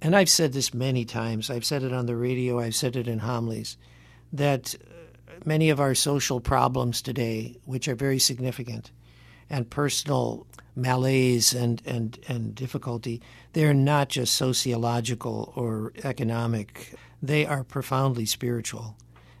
and 0.00 0.16
I've 0.16 0.30
said 0.30 0.52
this 0.52 0.72
many 0.72 1.04
times. 1.04 1.50
I've 1.50 1.64
said 1.64 1.82
it 1.82 1.92
on 1.92 2.06
the 2.06 2.16
radio. 2.16 2.58
I've 2.58 2.74
said 2.74 2.96
it 2.96 3.06
in 3.06 3.20
homilies, 3.20 3.76
that 4.32 4.74
many 5.46 5.70
of 5.70 5.80
our 5.80 5.94
social 5.94 6.40
problems 6.40 7.02
today, 7.02 7.56
which 7.64 7.88
are 7.88 7.94
very 7.94 8.18
significant, 8.18 8.90
and 9.50 9.68
personal 9.70 10.46
malaise 10.74 11.52
and, 11.52 11.82
and, 11.84 12.18
and 12.28 12.54
difficulty, 12.54 13.20
they're 13.52 13.74
not 13.74 14.08
just 14.08 14.34
sociological 14.34 15.52
or 15.54 15.92
economic, 16.04 16.94
they 17.22 17.44
are 17.46 17.62
profoundly 17.62 18.26
spiritual. 18.26 18.96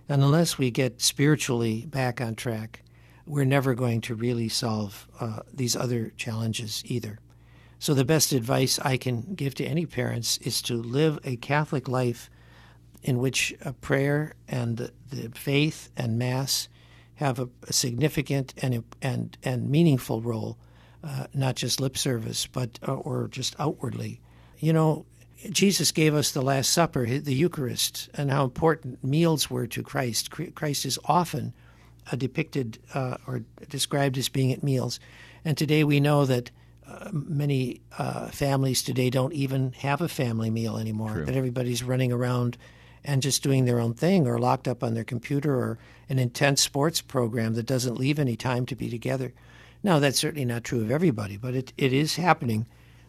And 0.08 0.22
unless 0.22 0.58
we 0.58 0.70
get 0.70 1.00
spiritually 1.00 1.86
back 1.86 2.20
on 2.20 2.34
track, 2.34 2.82
we're 3.26 3.44
never 3.44 3.74
going 3.74 4.00
to 4.02 4.14
really 4.14 4.48
solve 4.48 5.08
uh, 5.20 5.40
these 5.52 5.76
other 5.76 6.12
challenges 6.16 6.82
either. 6.86 7.18
So, 7.78 7.94
the 7.94 8.04
best 8.04 8.32
advice 8.32 8.78
I 8.78 8.96
can 8.96 9.34
give 9.34 9.54
to 9.56 9.64
any 9.64 9.86
parents 9.86 10.38
is 10.38 10.62
to 10.62 10.74
live 10.74 11.18
a 11.24 11.36
Catholic 11.36 11.88
life 11.88 12.30
in 13.02 13.18
which 13.18 13.54
a 13.64 13.72
prayer 13.72 14.34
and 14.48 14.76
the, 14.76 14.92
the 15.10 15.28
faith 15.30 15.90
and 15.96 16.18
Mass 16.18 16.68
have 17.14 17.38
a, 17.38 17.48
a, 17.68 17.72
significant 17.72 18.54
and, 18.62 18.84
and, 19.00 19.36
and 19.42 19.70
meaningful 19.70 20.20
role, 20.20 20.56
uh, 21.04 21.26
not 21.34 21.56
just 21.56 21.80
lip 21.80 21.96
service, 21.96 22.46
but 22.46 22.78
uh, 22.86 22.94
or 22.94 23.28
just 23.28 23.56
outwardly. 23.58 24.20
You 24.58 24.72
know, 24.72 25.06
Jesus 25.50 25.90
gave 25.90 26.14
us 26.14 26.30
the 26.30 26.42
Last 26.42 26.72
Supper, 26.72 27.06
the 27.06 27.34
Eucharist, 27.34 28.08
and 28.14 28.30
how 28.30 28.44
important 28.44 29.02
meals 29.02 29.50
were 29.50 29.66
to 29.68 29.82
Christ. 29.82 30.30
Christ 30.54 30.86
is 30.86 30.98
often 31.04 31.52
uh, 32.10 32.16
depicted 32.16 32.78
uh, 32.94 33.16
or 33.26 33.42
described 33.68 34.16
as 34.18 34.28
being 34.28 34.52
at 34.52 34.62
meals, 34.62 35.00
and 35.44 35.58
today 35.58 35.82
we 35.82 35.98
know 35.98 36.24
that 36.24 36.50
uh, 36.86 37.08
many 37.12 37.80
uh, 37.98 38.28
families 38.28 38.82
today 38.82 39.10
don't 39.10 39.32
even 39.32 39.72
have 39.72 40.00
a 40.00 40.08
family 40.08 40.50
meal 40.50 40.76
anymore. 40.76 41.12
True. 41.12 41.24
That 41.24 41.36
everybody's 41.36 41.82
running 41.82 42.12
around 42.12 42.58
and 43.04 43.22
just 43.22 43.42
doing 43.42 43.64
their 43.64 43.80
own 43.80 43.94
thing 43.94 44.26
or 44.26 44.38
locked 44.38 44.68
up 44.68 44.82
on 44.82 44.94
their 44.94 45.04
computer 45.04 45.54
or 45.54 45.78
an 46.08 46.18
intense 46.18 46.60
sports 46.60 47.00
program 47.00 47.54
that 47.54 47.66
doesn't 47.66 47.98
leave 47.98 48.18
any 48.18 48.36
time 48.36 48.66
to 48.66 48.76
be 48.76 48.88
together. 48.88 49.32
Now, 49.82 49.98
that's 49.98 50.18
certainly 50.18 50.44
not 50.44 50.64
true 50.64 50.82
of 50.82 50.90
everybody, 50.90 51.36
but 51.36 51.54
it, 51.54 51.72
it 51.76 51.92
is 51.92 52.16
happening. 52.16 52.66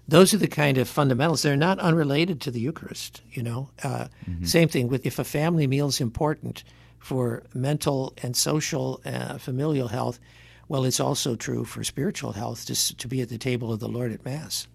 Those 0.07 0.33
are 0.33 0.37
the 0.39 0.47
kind 0.47 0.77
of 0.77 0.89
fundamentals. 0.89 1.43
They're 1.43 1.55
not 1.55 1.79
unrelated 1.79 2.41
to 2.41 2.51
the 2.51 2.59
Eucharist, 2.59 3.21
you 3.31 3.43
know. 3.43 3.69
Uh, 3.83 4.07
mm-hmm. 4.27 4.45
Same 4.45 4.67
thing 4.67 4.87
with 4.87 5.05
if 5.05 5.19
a 5.19 5.23
family 5.23 5.67
meal 5.67 5.87
is 5.87 6.01
important 6.01 6.63
for 6.99 7.43
mental 7.53 8.13
and 8.21 8.35
social, 8.35 9.01
uh, 9.05 9.37
familial 9.37 9.89
health, 9.89 10.19
well, 10.67 10.85
it's 10.85 10.99
also 10.99 11.35
true 11.35 11.65
for 11.65 11.83
spiritual 11.83 12.31
health 12.31 12.65
to, 12.65 12.97
to 12.97 13.07
be 13.07 13.21
at 13.21 13.29
the 13.29 13.37
table 13.37 13.71
of 13.71 13.79
the 13.79 13.87
Lord 13.87 14.11
at 14.11 14.25
Mass. 14.25 14.67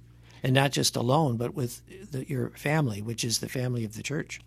And 0.42 0.54
not 0.54 0.70
just 0.70 0.94
alone, 0.94 1.36
but 1.36 1.54
with 1.54 1.82
the, 2.12 2.28
your 2.28 2.50
family, 2.50 3.02
which 3.02 3.24
is 3.24 3.38
the 3.38 3.48
family 3.48 3.84
of 3.84 3.96
the 3.96 4.02
church. 4.02 4.40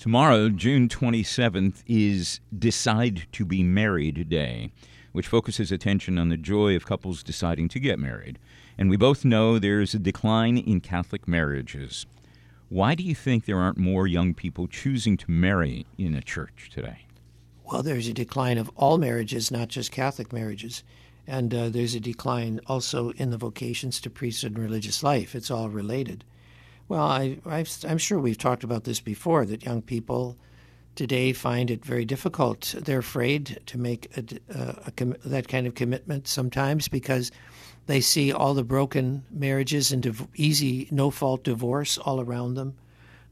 Tomorrow, 0.00 0.48
June 0.48 0.88
27th, 0.88 1.82
is 1.86 2.40
Decide 2.58 3.26
to 3.32 3.44
Be 3.44 3.62
Married 3.62 4.30
Day, 4.30 4.72
which 5.12 5.26
focuses 5.26 5.70
attention 5.70 6.18
on 6.18 6.30
the 6.30 6.38
joy 6.38 6.74
of 6.74 6.86
couples 6.86 7.22
deciding 7.22 7.68
to 7.68 7.78
get 7.78 7.98
married. 7.98 8.38
And 8.78 8.88
we 8.88 8.96
both 8.96 9.26
know 9.26 9.58
there's 9.58 9.92
a 9.92 9.98
decline 9.98 10.56
in 10.56 10.80
Catholic 10.80 11.28
marriages. 11.28 12.06
Why 12.70 12.94
do 12.94 13.02
you 13.02 13.14
think 13.14 13.44
there 13.44 13.58
aren't 13.58 13.76
more 13.76 14.06
young 14.06 14.32
people 14.32 14.68
choosing 14.68 15.18
to 15.18 15.30
marry 15.30 15.84
in 15.98 16.14
a 16.14 16.22
church 16.22 16.70
today? 16.72 17.04
Well, 17.70 17.82
there's 17.82 18.08
a 18.08 18.14
decline 18.14 18.56
of 18.56 18.70
all 18.76 18.96
marriages, 18.96 19.50
not 19.50 19.68
just 19.68 19.92
Catholic 19.92 20.32
marriages. 20.32 20.82
And 21.26 21.52
uh, 21.52 21.68
there's 21.68 21.94
a 21.94 22.00
decline 22.00 22.58
also 22.66 23.10
in 23.18 23.28
the 23.28 23.36
vocations 23.36 24.00
to 24.00 24.08
priesthood 24.08 24.52
and 24.52 24.64
religious 24.64 25.02
life. 25.02 25.34
It's 25.34 25.50
all 25.50 25.68
related. 25.68 26.24
Well, 26.90 27.06
I, 27.06 27.38
am 27.84 27.98
sure 27.98 28.18
we've 28.18 28.36
talked 28.36 28.64
about 28.64 28.82
this 28.82 28.98
before 28.98 29.46
that 29.46 29.64
young 29.64 29.80
people 29.80 30.36
today 30.96 31.32
find 31.32 31.70
it 31.70 31.84
very 31.84 32.04
difficult. 32.04 32.74
They're 32.76 32.98
afraid 32.98 33.60
to 33.66 33.78
make 33.78 34.10
a, 34.16 34.24
a, 34.52 34.92
a, 34.98 35.04
that 35.28 35.46
kind 35.46 35.68
of 35.68 35.76
commitment 35.76 36.26
sometimes 36.26 36.88
because 36.88 37.30
they 37.86 38.00
see 38.00 38.32
all 38.32 38.54
the 38.54 38.64
broken 38.64 39.22
marriages 39.30 39.92
and 39.92 40.02
div- 40.02 40.26
easy, 40.34 40.88
no 40.90 41.12
fault 41.12 41.44
divorce 41.44 41.96
all 41.96 42.20
around 42.20 42.54
them. 42.54 42.76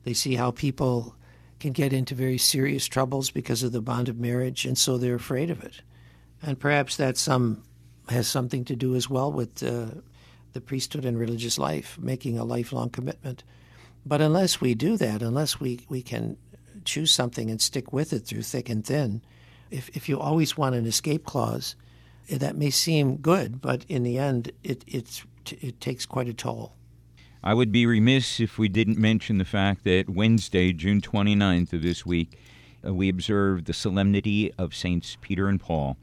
They 0.05 0.15
see 0.15 0.37
how 0.37 0.53
people 0.53 1.17
can 1.59 1.73
get 1.73 1.93
into 1.93 2.15
very 2.15 2.39
serious 2.39 2.87
troubles 2.87 3.33
because 3.33 3.65
of 3.65 3.73
the 3.73 3.83
bond 3.83 4.09
of 4.09 4.21
marriage, 4.21 4.67
and 4.67 4.79
so 4.79 4.97
they're 4.97 5.17
afraid 5.17 5.51
of 5.51 5.65
it. 5.65 5.83
And 6.43 6.61
perhaps 6.61 6.97
that 6.99 7.17
some 7.17 7.65
has 8.09 8.29
something 8.29 8.65
to 8.67 8.77
do 8.77 8.95
as 8.95 9.11
well 9.11 9.33
with 9.33 9.65
uh, 9.65 10.01
the 10.53 10.61
priesthood 10.61 11.05
and 11.05 11.19
religious 11.19 11.59
life, 11.59 11.99
making 12.01 12.39
a 12.39 12.45
lifelong 12.45 12.91
commitment. 12.91 13.45
But 14.05 14.21
unless 14.21 14.61
we 14.61 14.75
do 14.75 14.97
that, 14.97 15.23
unless 15.23 15.61
we, 15.61 15.81
we 15.89 16.03
can 16.03 16.37
choose 16.85 17.13
something 17.13 17.51
and 17.51 17.61
stick 17.61 17.93
with 17.93 18.13
it 18.13 18.21
through 18.21 18.43
thick 18.43 18.69
and 18.69 18.85
thin, 18.85 19.23
if, 19.71 19.89
if 19.97 20.09
you 20.09 20.19
always 20.19 20.57
want 20.57 20.75
an 20.75 20.87
escape 20.87 21.25
clause, 21.25 21.77
eh, 22.31 22.39
that 22.39 22.57
may 22.57 22.71
seem 22.71 23.17
good, 23.17 23.61
but 23.61 23.85
in 23.89 24.03
the 24.03 24.19
end, 24.19 24.53
it, 24.63 24.85
it's, 24.87 25.25
it 25.61 25.81
takes 25.81 26.07
quite 26.07 26.29
a 26.29 26.35
toll. 26.35 26.73
I 27.43 27.55
would 27.55 27.71
be 27.71 27.87
remiss 27.87 28.41
if 28.41 28.59
we 28.59 28.69
didn't 28.69 28.99
mention 28.99 29.39
the 29.39 29.45
fact 29.45 29.85
that 29.85 30.09
Wednesday, 30.09 30.73
June 30.73 31.01
29th 31.01 31.73
of 31.73 31.83
this 31.83 32.05
week, 32.05 32.39
uh, 32.85 32.93
we 32.93 33.09
observed 33.09 33.67
the 33.67 33.73
solemnity 33.73 34.53
of 34.59 34.75
Saints 34.75 35.17
Peter 35.21 35.49
and 35.49 35.61
Paul. 35.61 35.97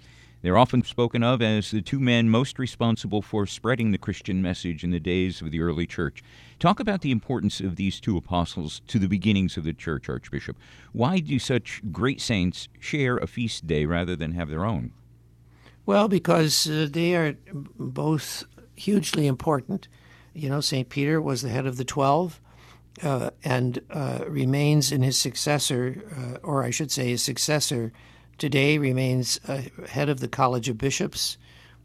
They're 0.45 0.59
often 0.59 0.83
spoken 0.83 1.23
of 1.23 1.41
as 1.41 1.71
the 1.71 1.81
two 1.81 1.99
men 1.99 2.29
most 2.29 2.59
responsible 2.59 3.23
for 3.23 3.47
spreading 3.47 3.89
the 3.89 3.97
Christian 3.97 4.43
message 4.43 4.83
in 4.83 4.91
the 4.91 4.99
days 4.99 5.41
of 5.41 5.49
the 5.49 5.59
early 5.59 5.87
church. 5.87 6.21
Talk 6.59 6.79
about 6.79 7.01
the 7.01 7.09
importance 7.09 7.59
of 7.61 7.77
these 7.77 7.99
two 7.99 8.15
apostles 8.15 8.83
to 8.89 8.99
the 8.99 9.07
beginnings 9.07 9.57
of 9.57 9.63
the 9.63 9.73
church, 9.73 10.07
Archbishop. 10.07 10.55
Why 10.93 11.17
do 11.17 11.39
such 11.39 11.81
great 11.91 12.21
saints 12.21 12.69
share 12.79 13.17
a 13.17 13.25
feast 13.25 13.65
day 13.65 13.85
rather 13.85 14.15
than 14.15 14.33
have 14.33 14.49
their 14.49 14.65
own? 14.65 14.91
Well, 15.87 16.07
because 16.07 16.69
uh, 16.69 16.89
they 16.91 17.15
are 17.15 17.35
both 17.79 18.43
hugely 18.75 19.25
important. 19.25 19.87
You 20.35 20.49
know, 20.49 20.61
St. 20.61 20.89
Peter 20.89 21.19
was 21.19 21.41
the 21.41 21.49
head 21.49 21.65
of 21.65 21.77
the 21.77 21.85
Twelve. 21.85 22.39
Uh, 23.03 23.29
and 23.43 23.81
uh, 23.89 24.23
remains 24.25 24.89
in 24.89 25.01
his 25.01 25.17
successor, 25.17 26.01
uh, 26.17 26.37
or 26.47 26.63
I 26.63 26.69
should 26.69 26.91
say, 26.91 27.09
his 27.09 27.21
successor, 27.21 27.91
today 28.37 28.77
remains 28.77 29.39
uh, 29.47 29.63
head 29.87 30.09
of 30.09 30.19
the 30.19 30.27
College 30.27 30.69
of 30.69 30.77
Bishops, 30.77 31.37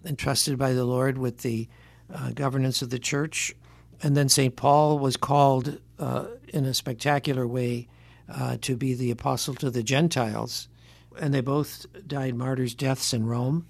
entrusted 0.04 0.58
by 0.58 0.72
the 0.72 0.84
Lord 0.84 1.18
with 1.18 1.38
the 1.38 1.68
uh, 2.12 2.30
governance 2.30 2.82
of 2.82 2.90
the 2.90 2.98
church. 2.98 3.54
And 4.02 4.16
then 4.16 4.28
St. 4.28 4.56
Paul 4.56 4.98
was 4.98 5.16
called 5.16 5.78
uh, 5.98 6.26
in 6.48 6.64
a 6.64 6.74
spectacular 6.74 7.46
way 7.46 7.88
uh, 8.28 8.56
to 8.62 8.76
be 8.76 8.94
the 8.94 9.10
apostle 9.10 9.54
to 9.56 9.70
the 9.70 9.82
Gentiles. 9.82 10.68
And 11.20 11.34
they 11.34 11.40
both 11.40 11.86
died 12.06 12.34
martyrs' 12.34 12.74
deaths 12.74 13.12
in 13.12 13.26
Rome. 13.26 13.66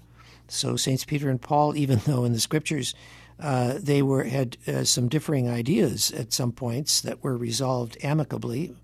So 0.47 0.75
Saints 0.75 1.05
Peter 1.05 1.29
and 1.29 1.41
Paul, 1.41 1.75
even 1.75 1.99
though 2.05 2.23
in 2.23 2.33
the 2.33 2.39
scriptures 2.39 2.93
uh, 3.39 3.79
they 3.81 4.03
were 4.03 4.23
had 4.23 4.55
uh, 4.67 4.83
some 4.83 5.09
differing 5.09 5.49
ideas 5.49 6.11
at 6.11 6.31
some 6.31 6.51
points 6.51 7.01
that 7.01 7.23
were 7.23 7.35
resolved 7.35 7.97
amicably 8.03 8.75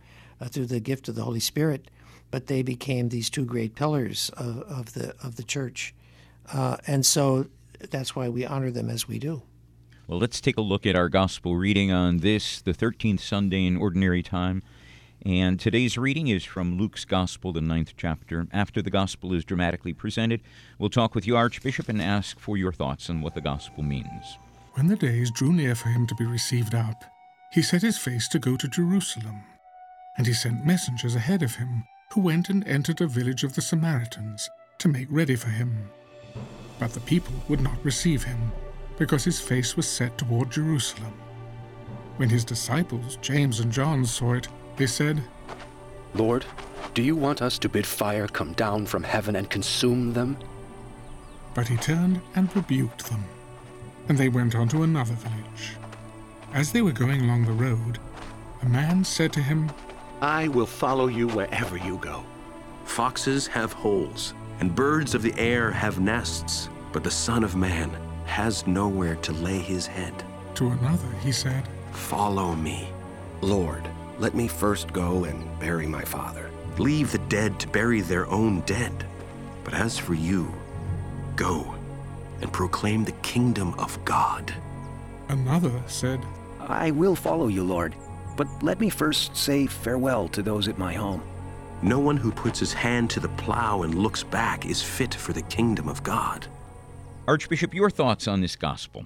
through 0.49 0.65
the 0.65 0.79
gift 0.79 1.07
of 1.07 1.15
the 1.15 1.23
Holy 1.23 1.39
Spirit, 1.39 1.89
but 2.31 2.47
they 2.47 2.61
became 2.61 3.09
these 3.09 3.29
two 3.29 3.45
great 3.45 3.75
pillars 3.75 4.29
of, 4.37 4.61
of 4.63 4.93
the 4.93 5.15
of 5.23 5.35
the 5.35 5.43
church, 5.43 5.93
uh, 6.53 6.77
and 6.85 7.05
so 7.05 7.47
that's 7.89 8.15
why 8.15 8.29
we 8.29 8.45
honor 8.45 8.71
them 8.71 8.89
as 8.89 9.07
we 9.07 9.19
do. 9.19 9.43
Well, 10.07 10.19
let's 10.19 10.39
take 10.39 10.57
a 10.57 10.61
look 10.61 10.85
at 10.85 10.95
our 10.95 11.09
gospel 11.09 11.57
reading 11.57 11.91
on 11.91 12.19
this, 12.19 12.61
the 12.61 12.73
13th 12.73 13.19
Sunday 13.19 13.65
in 13.65 13.75
Ordinary 13.75 14.23
Time. 14.23 14.63
And 15.25 15.59
today's 15.59 15.97
reading 15.97 16.29
is 16.29 16.45
from 16.45 16.77
Luke's 16.77 17.03
Gospel, 17.03 17.51
the 17.51 17.59
ninth 17.59 17.93
chapter. 17.97 18.47
After 18.53 18.81
the 18.81 18.89
Gospel 18.89 19.33
is 19.33 19.43
dramatically 19.43 19.91
presented, 19.91 20.41
we'll 20.79 20.89
talk 20.89 21.13
with 21.13 21.27
you, 21.27 21.35
Archbishop, 21.35 21.89
and 21.89 22.01
ask 22.01 22.39
for 22.39 22.55
your 22.55 22.71
thoughts 22.71 23.09
on 23.09 23.21
what 23.21 23.35
the 23.35 23.41
Gospel 23.41 23.83
means. 23.83 24.37
When 24.75 24.87
the 24.87 24.95
days 24.95 25.31
drew 25.31 25.51
near 25.51 25.75
for 25.75 25.89
him 25.89 26.07
to 26.07 26.15
be 26.15 26.25
received 26.25 26.73
up, 26.73 27.03
he 27.51 27.61
set 27.61 27.81
his 27.81 27.97
face 27.97 28.27
to 28.29 28.39
go 28.39 28.55
to 28.55 28.67
Jerusalem. 28.67 29.41
And 30.17 30.25
he 30.25 30.33
sent 30.33 30.65
messengers 30.65 31.15
ahead 31.15 31.43
of 31.43 31.55
him 31.55 31.83
who 32.13 32.21
went 32.21 32.49
and 32.49 32.67
entered 32.67 33.01
a 33.01 33.07
village 33.07 33.43
of 33.43 33.55
the 33.55 33.61
Samaritans 33.61 34.49
to 34.79 34.87
make 34.87 35.07
ready 35.09 35.35
for 35.35 35.49
him. 35.49 35.89
But 36.79 36.93
the 36.93 36.99
people 37.01 37.33
would 37.47 37.61
not 37.61 37.83
receive 37.83 38.23
him, 38.23 38.51
because 38.97 39.23
his 39.23 39.39
face 39.39 39.75
was 39.75 39.87
set 39.87 40.17
toward 40.17 40.51
Jerusalem. 40.51 41.13
When 42.17 42.29
his 42.29 42.45
disciples, 42.45 43.17
James 43.21 43.59
and 43.59 43.71
John, 43.71 44.05
saw 44.05 44.33
it, 44.33 44.47
they 44.75 44.87
said, 44.87 45.23
Lord, 46.13 46.45
do 46.93 47.01
you 47.03 47.15
want 47.15 47.41
us 47.41 47.59
to 47.59 47.69
bid 47.69 47.85
fire 47.85 48.27
come 48.27 48.53
down 48.53 48.85
from 48.85 49.03
heaven 49.03 49.35
and 49.35 49.49
consume 49.49 50.13
them? 50.13 50.37
But 51.53 51.67
he 51.67 51.77
turned 51.77 52.21
and 52.35 52.55
rebuked 52.55 53.09
them, 53.09 53.23
and 54.09 54.17
they 54.17 54.29
went 54.29 54.55
on 54.55 54.67
to 54.69 54.83
another 54.83 55.13
village. 55.13 55.75
As 56.53 56.71
they 56.71 56.81
were 56.81 56.91
going 56.91 57.21
along 57.21 57.45
the 57.45 57.51
road, 57.51 57.99
a 58.61 58.69
man 58.69 59.03
said 59.03 59.33
to 59.33 59.41
him, 59.41 59.69
I 60.21 60.47
will 60.47 60.65
follow 60.65 61.07
you 61.07 61.27
wherever 61.27 61.77
you 61.77 61.97
go. 61.97 62.23
Foxes 62.85 63.45
have 63.47 63.71
holes, 63.71 64.33
and 64.59 64.73
birds 64.73 65.13
of 65.13 65.21
the 65.21 65.37
air 65.37 65.69
have 65.69 65.99
nests, 65.99 66.69
but 66.91 67.03
the 67.03 67.11
Son 67.11 67.43
of 67.43 67.55
Man 67.55 67.91
has 68.25 68.65
nowhere 68.65 69.15
to 69.17 69.31
lay 69.33 69.59
his 69.59 69.85
head. 69.85 70.13
To 70.55 70.69
another 70.69 71.09
he 71.21 71.31
said, 71.31 71.67
Follow 71.91 72.55
me. 72.55 72.89
Lord, 73.41 73.87
let 74.17 74.33
me 74.33 74.47
first 74.47 74.91
go 74.91 75.25
and 75.25 75.59
bury 75.59 75.85
my 75.85 76.03
father. 76.03 76.49
Leave 76.79 77.11
the 77.11 77.19
dead 77.19 77.59
to 77.59 77.67
bury 77.67 78.01
their 78.01 78.27
own 78.27 78.61
dead. 78.61 79.05
But 79.63 79.75
as 79.75 79.99
for 79.99 80.15
you, 80.15 80.51
go 81.35 81.75
and 82.41 82.51
proclaim 82.51 83.03
the 83.03 83.11
kingdom 83.23 83.75
of 83.75 84.03
God. 84.03 84.51
Another 85.29 85.81
said, 85.85 86.25
I 86.59 86.91
will 86.91 87.15
follow 87.15 87.47
you, 87.47 87.63
Lord, 87.63 87.93
but 88.37 88.47
let 88.61 88.79
me 88.79 88.89
first 88.89 89.35
say 89.35 89.65
farewell 89.65 90.29
to 90.29 90.41
those 90.41 90.67
at 90.67 90.77
my 90.77 90.93
home. 90.93 91.21
No 91.81 91.99
one 91.99 92.17
who 92.17 92.31
puts 92.31 92.59
his 92.59 92.71
hand 92.71 93.09
to 93.11 93.19
the 93.19 93.29
plow 93.29 93.81
and 93.81 93.95
looks 93.95 94.23
back 94.23 94.65
is 94.65 94.81
fit 94.81 95.13
for 95.13 95.33
the 95.33 95.41
kingdom 95.43 95.89
of 95.89 96.03
God. 96.03 96.47
Archbishop, 97.27 97.73
your 97.73 97.89
thoughts 97.89 98.27
on 98.27 98.41
this 98.41 98.55
gospel? 98.55 99.05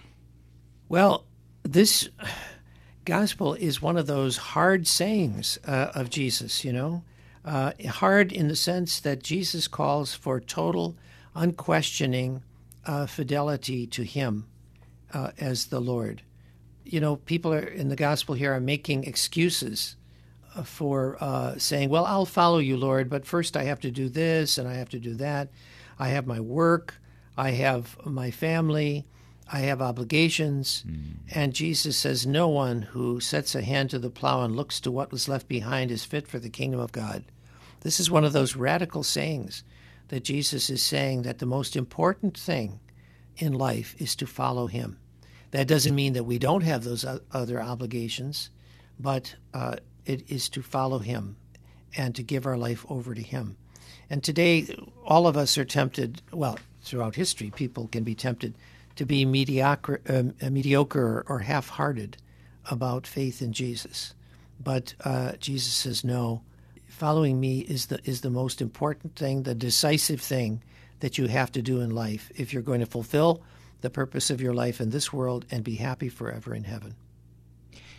Well, 0.87 1.25
this 1.63 2.09
gospel 3.05 3.55
is 3.55 3.81
one 3.81 3.97
of 3.97 4.07
those 4.07 4.37
hard 4.37 4.87
sayings 4.87 5.57
uh, 5.65 5.91
of 5.95 6.09
Jesus, 6.09 6.63
you 6.63 6.71
know. 6.71 7.03
Uh, 7.43 7.71
hard 7.87 8.31
in 8.31 8.47
the 8.47 8.55
sense 8.55 8.99
that 8.99 9.23
Jesus 9.23 9.67
calls 9.67 10.13
for 10.13 10.39
total, 10.39 10.95
unquestioning 11.33 12.43
uh, 12.85 13.07
fidelity 13.07 13.87
to 13.87 14.03
Him 14.03 14.45
uh, 15.13 15.31
as 15.39 15.67
the 15.67 15.81
Lord. 15.81 16.21
You 16.83 16.99
know, 16.99 17.17
people 17.17 17.53
are 17.53 17.59
in 17.59 17.89
the 17.89 17.95
gospel 17.95 18.35
here 18.35 18.53
are 18.53 18.59
making 18.59 19.03
excuses 19.03 19.95
uh, 20.55 20.63
for 20.63 21.17
uh, 21.21 21.57
saying, 21.57 21.89
Well, 21.89 22.05
I'll 22.05 22.25
follow 22.25 22.59
you, 22.59 22.77
Lord, 22.77 23.09
but 23.09 23.25
first 23.25 23.55
I 23.55 23.63
have 23.63 23.79
to 23.81 23.91
do 23.91 24.09
this 24.09 24.57
and 24.57 24.67
I 24.67 24.75
have 24.75 24.89
to 24.89 24.99
do 24.99 25.15
that. 25.15 25.49
I 25.99 26.09
have 26.09 26.27
my 26.27 26.39
work, 26.39 26.95
I 27.37 27.51
have 27.51 27.97
my 28.05 28.31
family. 28.31 29.05
I 29.53 29.59
have 29.59 29.81
obligations. 29.81 30.85
Mm. 30.87 31.35
And 31.35 31.53
Jesus 31.53 31.97
says, 31.97 32.25
No 32.25 32.47
one 32.47 32.83
who 32.83 33.19
sets 33.19 33.53
a 33.53 33.61
hand 33.61 33.89
to 33.89 33.99
the 33.99 34.09
plow 34.09 34.43
and 34.43 34.55
looks 34.55 34.79
to 34.79 34.91
what 34.91 35.11
was 35.11 35.27
left 35.27 35.49
behind 35.49 35.91
is 35.91 36.05
fit 36.05 36.27
for 36.27 36.39
the 36.39 36.49
kingdom 36.49 36.79
of 36.79 36.93
God. 36.93 37.25
This 37.81 37.99
is 37.99 38.09
one 38.09 38.23
of 38.23 38.31
those 38.31 38.55
radical 38.55 39.03
sayings 39.03 39.63
that 40.07 40.23
Jesus 40.23 40.69
is 40.69 40.81
saying 40.81 41.23
that 41.23 41.39
the 41.39 41.45
most 41.45 41.75
important 41.75 42.37
thing 42.37 42.79
in 43.37 43.53
life 43.53 43.95
is 43.97 44.15
to 44.17 44.27
follow 44.27 44.67
him. 44.67 44.99
That 45.51 45.67
doesn't 45.67 45.95
mean 45.95 46.13
that 46.13 46.23
we 46.23 46.39
don't 46.39 46.63
have 46.63 46.83
those 46.83 47.05
other 47.31 47.61
obligations, 47.61 48.49
but 48.99 49.35
uh, 49.53 49.75
it 50.05 50.29
is 50.29 50.49
to 50.49 50.61
follow 50.61 50.99
him 50.99 51.35
and 51.95 52.15
to 52.15 52.23
give 52.23 52.45
our 52.45 52.57
life 52.57 52.85
over 52.89 53.13
to 53.13 53.21
him. 53.21 53.57
And 54.09 54.23
today, 54.23 54.67
all 55.05 55.27
of 55.27 55.37
us 55.37 55.57
are 55.57 55.65
tempted, 55.65 56.21
well, 56.31 56.57
throughout 56.81 57.15
history, 57.15 57.51
people 57.53 57.87
can 57.87 58.03
be 58.03 58.15
tempted 58.15 58.55
to 58.95 59.05
be 59.05 59.25
mediocre, 59.25 60.01
um, 60.07 60.33
uh, 60.41 60.49
mediocre 60.49 61.25
or 61.27 61.39
half 61.39 61.69
hearted 61.69 62.17
about 62.69 63.07
faith 63.07 63.41
in 63.41 63.53
Jesus. 63.53 64.13
But 64.63 64.93
uh, 65.03 65.33
Jesus 65.33 65.73
says, 65.73 66.03
no, 66.03 66.41
following 66.87 67.39
me 67.39 67.59
is 67.59 67.87
the, 67.87 67.99
is 68.03 68.21
the 68.21 68.29
most 68.29 68.61
important 68.61 69.15
thing, 69.15 69.43
the 69.43 69.55
decisive 69.55 70.21
thing 70.21 70.61
that 70.99 71.17
you 71.17 71.27
have 71.27 71.51
to 71.53 71.61
do 71.61 71.81
in 71.81 71.89
life 71.89 72.31
if 72.35 72.53
you're 72.53 72.61
going 72.61 72.81
to 72.81 72.85
fulfill 72.85 73.41
the 73.81 73.89
purpose 73.89 74.29
of 74.29 74.41
your 74.41 74.53
life 74.53 74.79
in 74.79 74.89
this 74.89 75.11
world 75.11 75.45
and 75.51 75.63
be 75.63 75.75
happy 75.75 76.09
forever 76.09 76.53
in 76.53 76.63
heaven. 76.63 76.95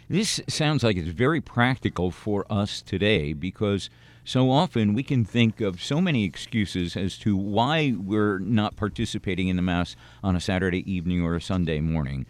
This 0.09 0.41
sounds 0.49 0.83
like 0.83 0.97
it's 0.97 1.09
very 1.09 1.41
practical 1.41 2.11
for 2.11 2.45
us 2.51 2.83
today 2.83 3.33
because 3.33 3.89
so 4.25 4.51
often 4.51 4.95
we 4.95 5.03
can 5.03 5.25
think 5.25 5.61
of 5.61 5.83
so 5.83 6.01
many 6.01 6.25
excuses 6.25 6.97
as 6.97 7.17
to 7.19 7.37
why 7.37 7.95
we're 7.97 8.39
not 8.39 8.77
participating 8.77 9.49
in 9.49 9.57
the 9.57 9.63
Mass 9.63 9.97
on 10.23 10.37
a 10.37 10.41
Saturday 10.41 10.91
evening 10.91 11.23
or 11.23 11.35
a 11.35 11.41
Sunday 11.41 11.81
morning. 11.81 12.27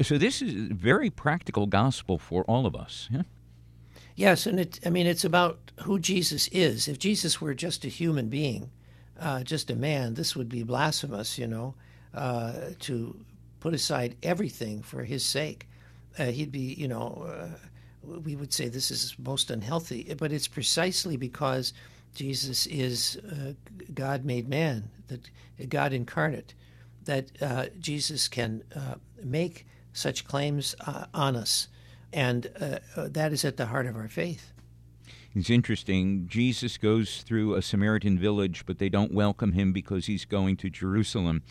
So 0.00 0.18
this 0.18 0.42
is 0.42 0.52
very 0.52 1.10
practical 1.10 1.66
gospel 1.66 2.18
for 2.18 2.44
all 2.44 2.66
of 2.66 2.76
us. 2.76 3.08
Yeah? 3.10 3.22
Yes, 4.14 4.46
and 4.46 4.60
it, 4.60 4.78
I 4.84 4.90
mean, 4.90 5.06
it's 5.06 5.24
about 5.24 5.72
who 5.82 5.98
Jesus 5.98 6.48
is. 6.48 6.86
If 6.86 6.98
Jesus 6.98 7.40
were 7.40 7.54
just 7.54 7.84
a 7.84 7.88
human 7.88 8.28
being, 8.28 8.70
uh, 9.18 9.42
just 9.42 9.70
a 9.70 9.76
man, 9.76 10.14
this 10.14 10.36
would 10.36 10.48
be 10.48 10.62
blasphemous, 10.62 11.38
you 11.38 11.46
know, 11.46 11.74
uh, 12.14 12.52
to 12.80 13.16
put 13.60 13.74
aside 13.74 14.16
everything 14.22 14.82
for 14.82 15.04
his 15.04 15.24
sake. 15.24 15.68
Uh, 16.18 16.26
he'd 16.26 16.52
be, 16.52 16.74
you 16.74 16.88
know, 16.88 17.26
uh, 17.26 17.48
we 18.02 18.36
would 18.36 18.52
say 18.52 18.68
this 18.68 18.90
is 18.90 19.14
most 19.18 19.50
unhealthy, 19.50 20.14
but 20.18 20.32
it's 20.32 20.48
precisely 20.48 21.16
because 21.16 21.72
Jesus 22.14 22.66
is 22.66 23.18
uh, 23.30 23.52
God 23.94 24.24
made 24.24 24.48
man, 24.48 24.90
that 25.08 25.30
God 25.68 25.92
incarnate, 25.92 26.54
that 27.04 27.30
uh, 27.40 27.66
Jesus 27.78 28.28
can 28.28 28.62
make 29.22 29.66
such 29.92 30.26
claims 30.26 30.74
on 31.14 31.36
us, 31.36 31.68
and 32.12 32.42
that 32.96 33.32
is 33.32 33.44
at 33.44 33.56
the 33.56 33.66
heart 33.66 33.86
of 33.86 33.96
our 33.96 34.08
faith. 34.08 34.52
It's 35.34 35.48
interesting. 35.48 36.26
Jesus 36.28 36.76
goes 36.76 37.22
through 37.22 37.54
a 37.54 37.62
Samaritan 37.62 38.18
village, 38.18 38.64
but 38.66 38.78
they 38.78 38.90
don't 38.90 39.14
welcome 39.14 39.52
him 39.52 39.72
because 39.72 40.06
he's 40.06 40.26
going 40.26 40.56
to 40.58 40.68
Jerusalem. 40.68 41.42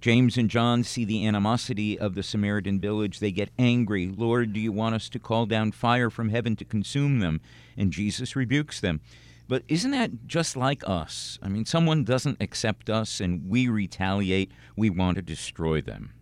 James 0.00 0.38
and 0.38 0.48
John 0.48 0.82
see 0.82 1.04
the 1.04 1.26
animosity 1.26 1.98
of 1.98 2.14
the 2.14 2.22
Samaritan 2.22 2.80
village. 2.80 3.18
They 3.18 3.32
get 3.32 3.50
angry. 3.58 4.08
Lord, 4.08 4.52
do 4.52 4.60
you 4.60 4.72
want 4.72 4.94
us 4.94 5.08
to 5.10 5.18
call 5.18 5.46
down 5.46 5.72
fire 5.72 6.08
from 6.08 6.30
heaven 6.30 6.56
to 6.56 6.64
consume 6.64 7.20
them? 7.20 7.40
And 7.76 7.92
Jesus 7.92 8.34
rebukes 8.34 8.80
them. 8.80 9.00
But 9.46 9.64
isn't 9.68 9.90
that 9.90 10.26
just 10.26 10.56
like 10.56 10.88
us? 10.88 11.38
I 11.42 11.48
mean, 11.48 11.66
someone 11.66 12.04
doesn't 12.04 12.40
accept 12.40 12.88
us 12.88 13.20
and 13.20 13.48
we 13.48 13.68
retaliate. 13.68 14.52
We 14.76 14.88
want 14.90 15.16
to 15.16 15.22
destroy 15.22 15.80
them. 15.80 16.12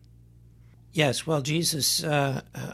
Yes, 0.93 1.27
well, 1.27 1.43
Jesus 1.43 2.03
uh, 2.03 2.41
uh 2.55 2.73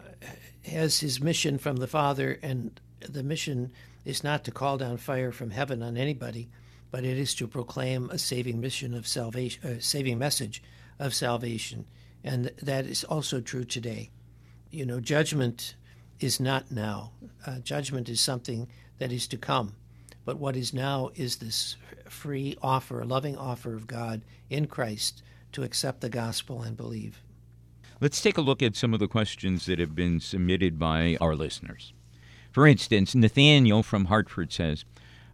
has 0.64 1.00
his 1.00 1.20
mission 1.20 1.58
from 1.58 1.76
the 1.76 1.86
Father, 1.86 2.38
and 2.42 2.80
the 3.00 3.22
mission 3.22 3.70
is 4.04 4.24
not 4.24 4.44
to 4.44 4.50
call 4.50 4.78
down 4.78 4.96
fire 4.96 5.30
from 5.30 5.50
heaven 5.50 5.82
on 5.82 5.96
anybody, 5.96 6.48
but 6.90 7.04
it 7.04 7.18
is 7.18 7.34
to 7.34 7.46
proclaim 7.46 8.08
a 8.10 8.16
saving 8.16 8.60
mission 8.60 8.94
of 8.94 9.06
salvation, 9.06 9.60
a 9.68 9.76
uh, 9.76 9.80
saving 9.80 10.18
message 10.18 10.62
of 10.98 11.14
salvation. 11.14 11.86
And 12.22 12.50
that 12.62 12.86
is 12.86 13.04
also 13.04 13.40
true 13.40 13.64
today. 13.64 14.10
You 14.70 14.86
know, 14.86 15.00
judgment 15.00 15.74
is 16.20 16.40
not 16.40 16.70
now, 16.70 17.12
uh, 17.46 17.58
judgment 17.58 18.08
is 18.08 18.20
something 18.20 18.68
that 18.98 19.12
is 19.12 19.26
to 19.28 19.36
come. 19.36 19.74
But 20.24 20.38
what 20.38 20.56
is 20.56 20.72
now 20.72 21.10
is 21.14 21.36
this 21.36 21.76
free 22.08 22.56
offer, 22.62 23.04
loving 23.04 23.36
offer 23.36 23.74
of 23.74 23.86
God 23.86 24.22
in 24.48 24.66
Christ 24.66 25.22
to 25.52 25.62
accept 25.62 26.00
the 26.00 26.08
gospel 26.08 26.62
and 26.62 26.76
believe. 26.76 27.22
Let's 28.00 28.20
take 28.20 28.38
a 28.38 28.42
look 28.42 28.62
at 28.62 28.76
some 28.76 28.94
of 28.94 29.00
the 29.00 29.08
questions 29.08 29.66
that 29.66 29.78
have 29.78 29.94
been 29.94 30.20
submitted 30.20 30.78
by 30.78 31.16
our 31.20 31.34
listeners. 31.34 31.92
For 32.50 32.66
instance, 32.66 33.14
Nathaniel 33.14 33.82
from 33.82 34.06
Hartford 34.06 34.52
says, 34.52 34.84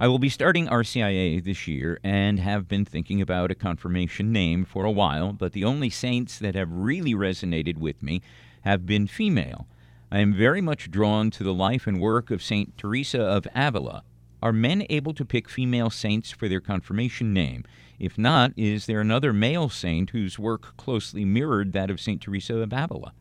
I 0.03 0.09
will 0.09 0.19
be 0.19 0.31
starting 0.31 0.67
RCIA 0.67 1.45
this 1.45 1.69
year 1.69 2.01
and 2.03 2.41
have 2.41 2.67
been 2.67 2.87
thinking 2.87 3.21
about 3.21 3.51
a 3.51 3.55
confirmation 3.55 4.33
name 4.33 4.65
for 4.65 4.87
a 4.87 4.91
while, 4.91 5.35
but 5.35 5.53
the 5.53 5.67
only 5.67 5.91
saints 5.91 6.39
that 6.39 6.55
have 6.55 6.73
really 6.73 7.13
resonated 7.13 7.77
with 7.77 8.03
me 8.03 8.23
have 8.63 8.87
been 8.87 9.07
female. 9.07 9.67
I 10.11 10.21
am 10.21 10.33
very 10.33 10.63
much 10.63 10.91
drawn 10.91 11.31
to 11.33 11.45
the 11.45 11.53
life 11.53 11.87
and 11.87 12.01
work 12.01 12.31
of 12.31 12.43
St. 12.43 12.79
Teresa 12.79 13.21
of 13.21 13.47
Avila. 13.55 14.03
Are 14.43 14.55
men 14.55 14.87
able 14.89 15.13
to 15.13 15.25
pick 15.27 15.51
female 15.51 15.91
saints 15.91 16.31
for 16.31 16.49
their 16.49 16.63
confirmation 16.63 17.35
name? 17.35 17.65
If 17.99 18.17
not, 18.17 18.55
is 18.57 18.87
there 18.87 19.03
another 19.03 19.35
male 19.35 19.69
saint 19.69 20.11
whose 20.11 20.39
work 20.39 20.79
closely 20.79 21.27
mirrored 21.27 21.75
that 21.75 21.91
of 21.91 22.01
St. 22.01 22.23
Teresa 22.23 22.57
of 22.57 22.73
Avila? 22.73 23.13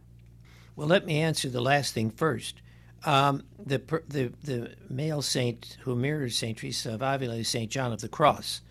Well, 0.78 0.88
let 0.88 1.06
me 1.06 1.20
answer 1.20 1.50
the 1.50 1.60
last 1.60 1.94
thing 1.94 2.10
first. 2.10 2.62
Um, 3.06 3.44
the, 3.58 3.78
the, 4.08 4.34
the 4.44 4.76
male 4.90 5.22
saint 5.22 5.78
who 5.82 5.96
mirrors 5.96 6.38
Saint 6.38 6.58
Teresa 6.58 6.96
of 6.96 7.02
Avila 7.02 7.36
is 7.36 7.48
Saint 7.48 7.72
John 7.72 7.94
of 7.94 8.02
the 8.02 8.10
Cross, 8.10 8.62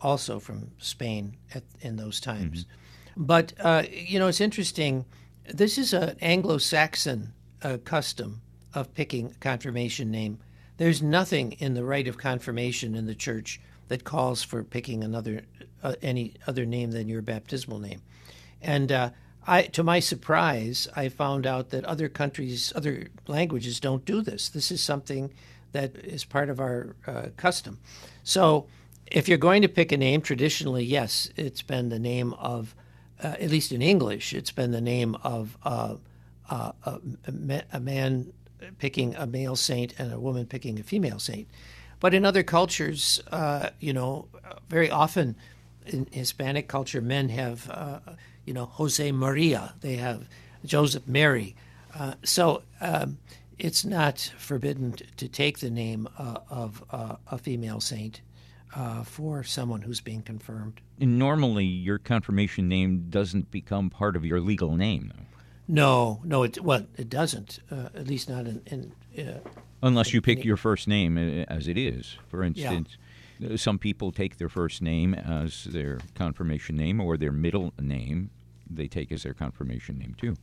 also 0.00 0.38
from 0.38 0.70
Spain 0.78 1.36
at, 1.54 1.62
in 1.80 1.96
those 1.96 2.20
times. 2.20 2.64
Mm-hmm. 2.64 3.24
But 3.24 3.52
uh, 3.60 3.84
you 3.90 4.18
know, 4.18 4.28
it's 4.28 4.40
interesting. 4.40 5.06
This 5.52 5.78
is 5.78 5.92
an 5.94 6.16
Anglo-Saxon 6.20 7.32
uh, 7.62 7.78
custom 7.84 8.42
of 8.74 8.92
picking 8.94 9.30
a 9.30 9.34
confirmation 9.34 10.10
name. 10.10 10.38
There's 10.76 11.02
nothing 11.02 11.52
in 11.52 11.74
the 11.74 11.84
rite 11.84 12.06
of 12.06 12.18
confirmation 12.18 12.94
in 12.94 13.06
the 13.06 13.14
church 13.14 13.60
that 13.88 14.04
calls 14.04 14.44
for 14.44 14.62
picking 14.62 15.02
another 15.02 15.42
uh, 15.82 15.94
any 16.02 16.34
other 16.46 16.66
name 16.66 16.90
than 16.90 17.08
your 17.08 17.22
baptismal 17.22 17.78
name, 17.78 18.02
and 18.60 18.92
uh, 18.92 19.10
I, 19.48 19.62
to 19.62 19.82
my 19.82 19.98
surprise, 19.98 20.88
I 20.94 21.08
found 21.08 21.46
out 21.46 21.70
that 21.70 21.84
other 21.86 22.10
countries, 22.10 22.70
other 22.76 23.08
languages 23.26 23.80
don't 23.80 24.04
do 24.04 24.20
this. 24.20 24.50
This 24.50 24.70
is 24.70 24.82
something 24.82 25.32
that 25.72 25.96
is 25.96 26.24
part 26.26 26.50
of 26.50 26.60
our 26.60 26.96
uh, 27.06 27.28
custom. 27.38 27.78
So, 28.22 28.66
if 29.06 29.26
you're 29.26 29.38
going 29.38 29.62
to 29.62 29.68
pick 29.68 29.90
a 29.90 29.96
name, 29.96 30.20
traditionally, 30.20 30.84
yes, 30.84 31.30
it's 31.34 31.62
been 31.62 31.88
the 31.88 31.98
name 31.98 32.34
of, 32.34 32.74
uh, 33.24 33.36
at 33.40 33.48
least 33.48 33.72
in 33.72 33.80
English, 33.80 34.34
it's 34.34 34.50
been 34.50 34.70
the 34.70 34.82
name 34.82 35.14
of 35.22 35.56
uh, 35.64 35.96
uh 36.50 36.72
a, 36.84 37.00
a, 37.72 37.80
man 37.80 38.32
picking 38.78 39.14
a 39.16 39.26
male 39.26 39.56
saint 39.56 39.94
and 39.98 40.12
a 40.12 40.20
woman 40.20 40.44
picking 40.44 40.78
a 40.78 40.82
female 40.82 41.18
saint. 41.18 41.48
But 42.00 42.12
in 42.12 42.26
other 42.26 42.42
cultures, 42.42 43.20
uh, 43.32 43.70
you 43.80 43.94
know, 43.94 44.28
very 44.68 44.90
often 44.90 45.36
in 45.86 46.06
Hispanic 46.10 46.68
culture, 46.68 47.00
men 47.00 47.30
have, 47.30 47.70
uh, 47.70 48.00
you 48.48 48.54
know, 48.54 48.64
Jose 48.64 49.12
Maria, 49.12 49.74
they 49.82 49.96
have 49.96 50.26
Joseph 50.64 51.06
Mary. 51.06 51.54
Uh, 51.94 52.14
so 52.24 52.62
um, 52.80 53.18
it's 53.58 53.84
not 53.84 54.32
forbidden 54.38 54.94
to 55.18 55.28
take 55.28 55.58
the 55.58 55.70
name 55.70 56.08
uh, 56.18 56.38
of 56.48 56.82
uh, 56.90 57.16
a 57.30 57.36
female 57.36 57.78
saint 57.78 58.22
uh, 58.74 59.04
for 59.04 59.44
someone 59.44 59.82
who's 59.82 60.00
being 60.00 60.22
confirmed. 60.22 60.80
And 60.98 61.18
normally, 61.18 61.66
your 61.66 61.98
confirmation 61.98 62.68
name 62.68 63.10
doesn't 63.10 63.50
become 63.50 63.90
part 63.90 64.16
of 64.16 64.24
your 64.24 64.40
legal 64.40 64.74
name, 64.76 65.12
though. 65.14 65.24
No, 65.70 66.22
no, 66.24 66.44
it 66.44 66.62
well, 66.62 66.86
it 66.96 67.10
doesn't. 67.10 67.58
Uh, 67.70 67.90
at 67.94 68.06
least 68.06 68.30
not 68.30 68.46
in. 68.46 68.62
in 69.12 69.42
Unless 69.82 70.14
you 70.14 70.22
pick 70.22 70.42
your 70.42 70.56
first 70.56 70.88
name 70.88 71.18
as 71.18 71.68
it 71.68 71.76
is. 71.76 72.16
For 72.28 72.42
instance, 72.42 72.96
yeah. 73.38 73.56
some 73.56 73.78
people 73.78 74.10
take 74.10 74.38
their 74.38 74.48
first 74.48 74.80
name 74.80 75.12
as 75.12 75.64
their 75.64 75.98
confirmation 76.14 76.76
name, 76.76 76.98
or 76.98 77.18
their 77.18 77.30
middle 77.30 77.74
name 77.78 78.30
they 78.70 78.88
take 78.88 79.12
as 79.12 79.22
their 79.22 79.34
confirmation 79.34 79.98
name 79.98 80.14
too. 80.18 80.36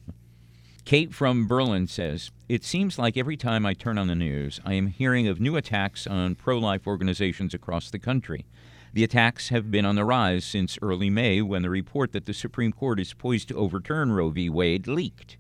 Kate 0.85 1.15
from 1.15 1.47
Berlin 1.47 1.87
says, 1.87 2.29
It 2.47 2.63
seems 2.63 2.99
like 2.99 3.17
every 3.17 3.37
time 3.37 3.65
I 3.65 3.73
turn 3.73 3.97
on 3.97 4.07
the 4.07 4.13
news, 4.13 4.59
I 4.63 4.73
am 4.73 4.87
hearing 4.87 5.27
of 5.27 5.41
new 5.41 5.55
attacks 5.55 6.05
on 6.05 6.35
pro 6.35 6.59
life 6.59 6.85
organizations 6.85 7.55
across 7.55 7.89
the 7.89 7.97
country. 7.97 8.45
The 8.93 9.03
attacks 9.03 9.49
have 9.49 9.71
been 9.71 9.83
on 9.83 9.95
the 9.95 10.05
rise 10.05 10.45
since 10.45 10.77
early 10.81 11.09
May 11.09 11.41
when 11.41 11.63
the 11.63 11.69
report 11.69 12.11
that 12.11 12.25
the 12.25 12.33
Supreme 12.33 12.71
Court 12.71 12.99
is 12.99 13.13
poised 13.13 13.47
to 13.47 13.55
overturn 13.55 14.11
Roe 14.11 14.29
v. 14.29 14.47
Wade 14.47 14.87
leaked. 14.87 15.37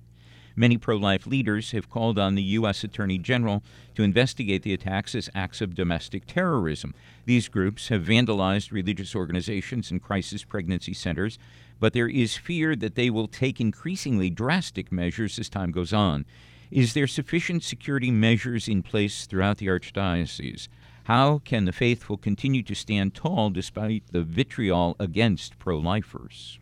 Many 0.57 0.77
pro 0.77 0.95
life 0.95 1.27
leaders 1.27 1.71
have 1.71 1.89
called 1.89 2.17
on 2.17 2.35
the 2.35 2.43
U.S. 2.43 2.83
Attorney 2.83 3.17
General 3.17 3.61
to 3.95 4.03
investigate 4.03 4.63
the 4.63 4.73
attacks 4.73 5.13
as 5.13 5.29
acts 5.35 5.61
of 5.61 5.75
domestic 5.75 6.25
terrorism. 6.25 6.93
These 7.25 7.49
groups 7.49 7.89
have 7.89 8.03
vandalized 8.03 8.71
religious 8.71 9.15
organizations 9.15 9.91
and 9.91 10.01
crisis 10.01 10.43
pregnancy 10.43 10.93
centers 10.93 11.37
but 11.79 11.93
there 11.93 12.07
is 12.07 12.37
fear 12.37 12.75
that 12.75 12.95
they 12.95 13.09
will 13.09 13.27
take 13.27 13.59
increasingly 13.61 14.29
drastic 14.29 14.91
measures 14.91 15.37
as 15.39 15.49
time 15.49 15.71
goes 15.71 15.93
on. 15.93 16.25
Is 16.71 16.93
there 16.93 17.07
sufficient 17.07 17.63
security 17.63 18.11
measures 18.11 18.67
in 18.67 18.83
place 18.83 19.25
throughout 19.25 19.57
the 19.57 19.67
Archdiocese? 19.67 20.67
How 21.05 21.39
can 21.45 21.65
the 21.65 21.71
faithful 21.71 22.17
continue 22.17 22.63
to 22.63 22.73
stand 22.73 23.13
tall 23.13 23.51
despite 23.51 24.03
the 24.11 24.23
vitriol 24.23 24.95
against 24.99 25.59
pro 25.59 25.77
lifers? 25.77 26.59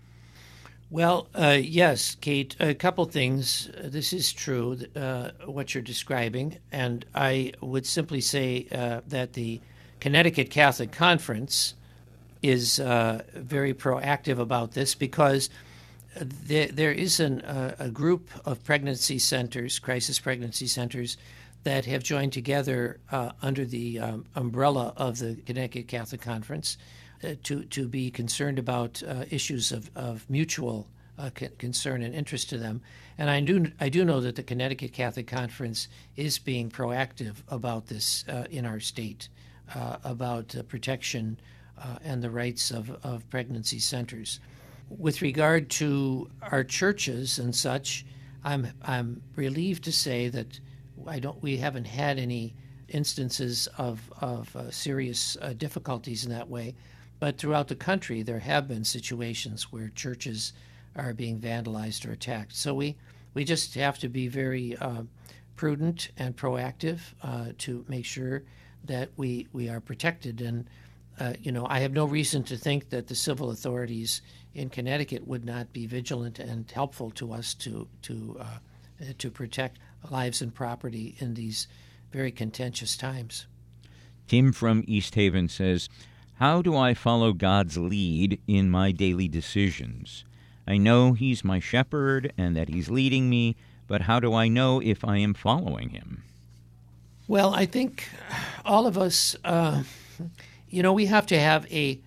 Well, 0.89 1.27
uh, 1.33 1.57
yes, 1.59 2.15
Kate, 2.21 2.55
a 2.59 2.75
couple 2.75 3.05
things. 3.05 3.71
This 3.83 4.13
is 4.13 4.31
true, 4.31 4.77
uh, 4.95 5.31
what 5.45 5.73
you're 5.73 5.81
describing. 5.81 6.57
And 6.71 7.05
I 7.15 7.53
would 7.61 7.87
simply 7.87 8.21
say 8.21 8.67
uh, 8.71 9.01
that 9.07 9.33
the 9.33 9.61
Connecticut 9.99 10.51
Catholic 10.51 10.91
Conference 10.91 11.73
is 12.43 12.79
uh, 12.79 13.23
very 13.33 13.73
proactive 13.73 14.37
about 14.37 14.73
this 14.73 14.93
because 14.93 15.49
there, 16.15 16.67
there 16.67 16.91
is 16.91 17.19
an, 17.19 17.41
uh, 17.41 17.75
a 17.79 17.89
group 17.89 18.29
of 18.45 18.63
pregnancy 18.63 19.17
centers, 19.17 19.79
crisis 19.79 20.19
pregnancy 20.19 20.67
centers, 20.67 21.17
that 21.63 21.85
have 21.85 22.03
joined 22.03 22.33
together 22.33 22.99
uh, 23.11 23.31
under 23.41 23.65
the 23.65 23.97
um, 23.97 24.25
umbrella 24.35 24.93
of 24.97 25.19
the 25.19 25.35
Connecticut 25.45 25.87
Catholic 25.87 26.21
Conference 26.21 26.77
uh, 27.23 27.35
to, 27.43 27.63
to 27.65 27.87
be 27.87 28.11
concerned 28.11 28.59
about 28.59 29.01
uh, 29.07 29.23
issues 29.29 29.71
of, 29.71 29.89
of 29.95 30.29
mutual 30.29 30.87
uh, 31.17 31.29
concern 31.57 32.03
and 32.03 32.13
interest 32.13 32.49
to 32.49 32.57
them. 32.57 32.81
And 33.17 33.29
I 33.29 33.39
do, 33.39 33.71
I 33.79 33.87
do 33.87 34.03
know 34.03 34.19
that 34.19 34.35
the 34.35 34.43
Connecticut 34.43 34.91
Catholic 34.91 35.27
Conference 35.27 35.87
is 36.17 36.37
being 36.37 36.69
proactive 36.69 37.35
about 37.47 37.87
this 37.87 38.25
in 38.49 38.65
our 38.65 38.79
state, 38.79 39.29
about 40.03 40.55
protection 40.67 41.37
uh, 41.77 41.97
and 42.03 42.21
the 42.21 42.29
rights 42.29 42.71
of, 42.71 42.89
of 43.03 43.29
pregnancy 43.29 43.79
centers. 43.79 44.39
With 44.89 45.21
regard 45.21 45.69
to 45.71 46.29
our 46.41 46.63
churches 46.63 47.39
and 47.39 47.55
such, 47.55 48.05
I'm 48.43 48.67
I'm 48.83 49.21
relieved 49.35 49.83
to 49.85 49.91
say 49.91 50.29
that 50.29 50.59
I 51.07 51.19
don't 51.19 51.41
we 51.41 51.57
haven't 51.57 51.87
had 51.87 52.19
any 52.19 52.53
instances 52.89 53.67
of 53.77 54.11
of 54.21 54.55
uh, 54.55 54.69
serious 54.71 55.37
uh, 55.41 55.53
difficulties 55.53 56.25
in 56.25 56.31
that 56.31 56.49
way, 56.49 56.75
but 57.19 57.37
throughout 57.37 57.67
the 57.69 57.75
country 57.75 58.21
there 58.21 58.39
have 58.39 58.67
been 58.67 58.83
situations 58.83 59.71
where 59.71 59.89
churches 59.89 60.53
are 60.95 61.13
being 61.13 61.39
vandalized 61.39 62.07
or 62.07 62.11
attacked. 62.11 62.55
So 62.55 62.73
we 62.73 62.97
we 63.33 63.43
just 63.43 63.73
have 63.75 63.97
to 63.99 64.09
be 64.09 64.27
very 64.27 64.77
uh, 64.77 65.03
prudent 65.55 66.09
and 66.17 66.35
proactive 66.35 66.99
uh, 67.23 67.53
to 67.59 67.85
make 67.87 68.05
sure 68.05 68.43
that 68.83 69.09
we 69.15 69.47
we 69.53 69.69
are 69.69 69.79
protected 69.79 70.41
and 70.41 70.67
uh, 71.19 71.33
you 71.41 71.51
know, 71.51 71.67
I 71.69 71.79
have 71.79 71.93
no 71.93 72.05
reason 72.05 72.43
to 72.43 72.57
think 72.57 72.89
that 72.89 73.07
the 73.07 73.15
civil 73.15 73.51
authorities 73.51 74.21
in 74.55 74.69
Connecticut 74.69 75.27
would 75.27 75.45
not 75.45 75.73
be 75.73 75.85
vigilant 75.85 76.39
and 76.39 76.69
helpful 76.69 77.11
to 77.11 77.33
us 77.33 77.53
to 77.55 77.87
to 78.03 78.37
uh, 78.39 79.05
to 79.17 79.29
protect 79.29 79.79
lives 80.09 80.41
and 80.41 80.53
property 80.53 81.15
in 81.19 81.33
these 81.33 81.67
very 82.11 82.31
contentious 82.31 82.95
times. 82.95 83.47
Tim 84.27 84.51
from 84.51 84.83
East 84.87 85.15
Haven 85.15 85.49
says, 85.49 85.89
"How 86.35 86.61
do 86.61 86.75
I 86.75 86.93
follow 86.93 87.33
God's 87.33 87.77
lead 87.77 88.39
in 88.47 88.69
my 88.69 88.91
daily 88.91 89.27
decisions? 89.27 90.23
I 90.67 90.77
know 90.77 91.13
He's 91.13 91.43
my 91.43 91.59
shepherd 91.59 92.33
and 92.37 92.55
that 92.55 92.69
He's 92.69 92.89
leading 92.89 93.29
me, 93.29 93.55
but 93.87 94.01
how 94.01 94.19
do 94.19 94.33
I 94.33 94.47
know 94.47 94.81
if 94.81 95.03
I 95.03 95.17
am 95.17 95.33
following 95.33 95.89
Him?" 95.89 96.23
Well, 97.27 97.53
I 97.53 97.65
think 97.65 98.09
all 98.65 98.87
of 98.87 98.97
us. 98.97 99.35
Uh, 99.43 99.83
you 100.73 100.81
know, 100.81 100.91
we 100.91 101.05
have 101.05 101.27
to 101.27 101.39
have 101.39 101.71
a, 101.71 102.01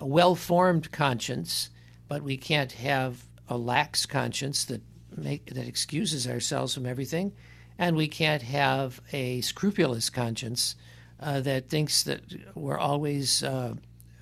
a 0.00 0.06
well 0.06 0.34
formed 0.34 0.90
conscience, 0.90 1.70
but 2.08 2.22
we 2.22 2.36
can't 2.36 2.72
have 2.72 3.22
a 3.48 3.56
lax 3.56 4.06
conscience 4.06 4.64
that 4.64 4.82
make 5.16 5.54
that 5.54 5.68
excuses 5.68 6.26
ourselves 6.26 6.74
from 6.74 6.84
everything, 6.84 7.32
and 7.78 7.94
we 7.94 8.08
can't 8.08 8.42
have 8.42 9.00
a 9.12 9.40
scrupulous 9.42 10.10
conscience 10.10 10.74
uh, 11.20 11.40
that 11.42 11.68
thinks 11.68 12.02
that 12.02 12.22
we're 12.56 12.78
always 12.78 13.44
uh, 13.44 13.74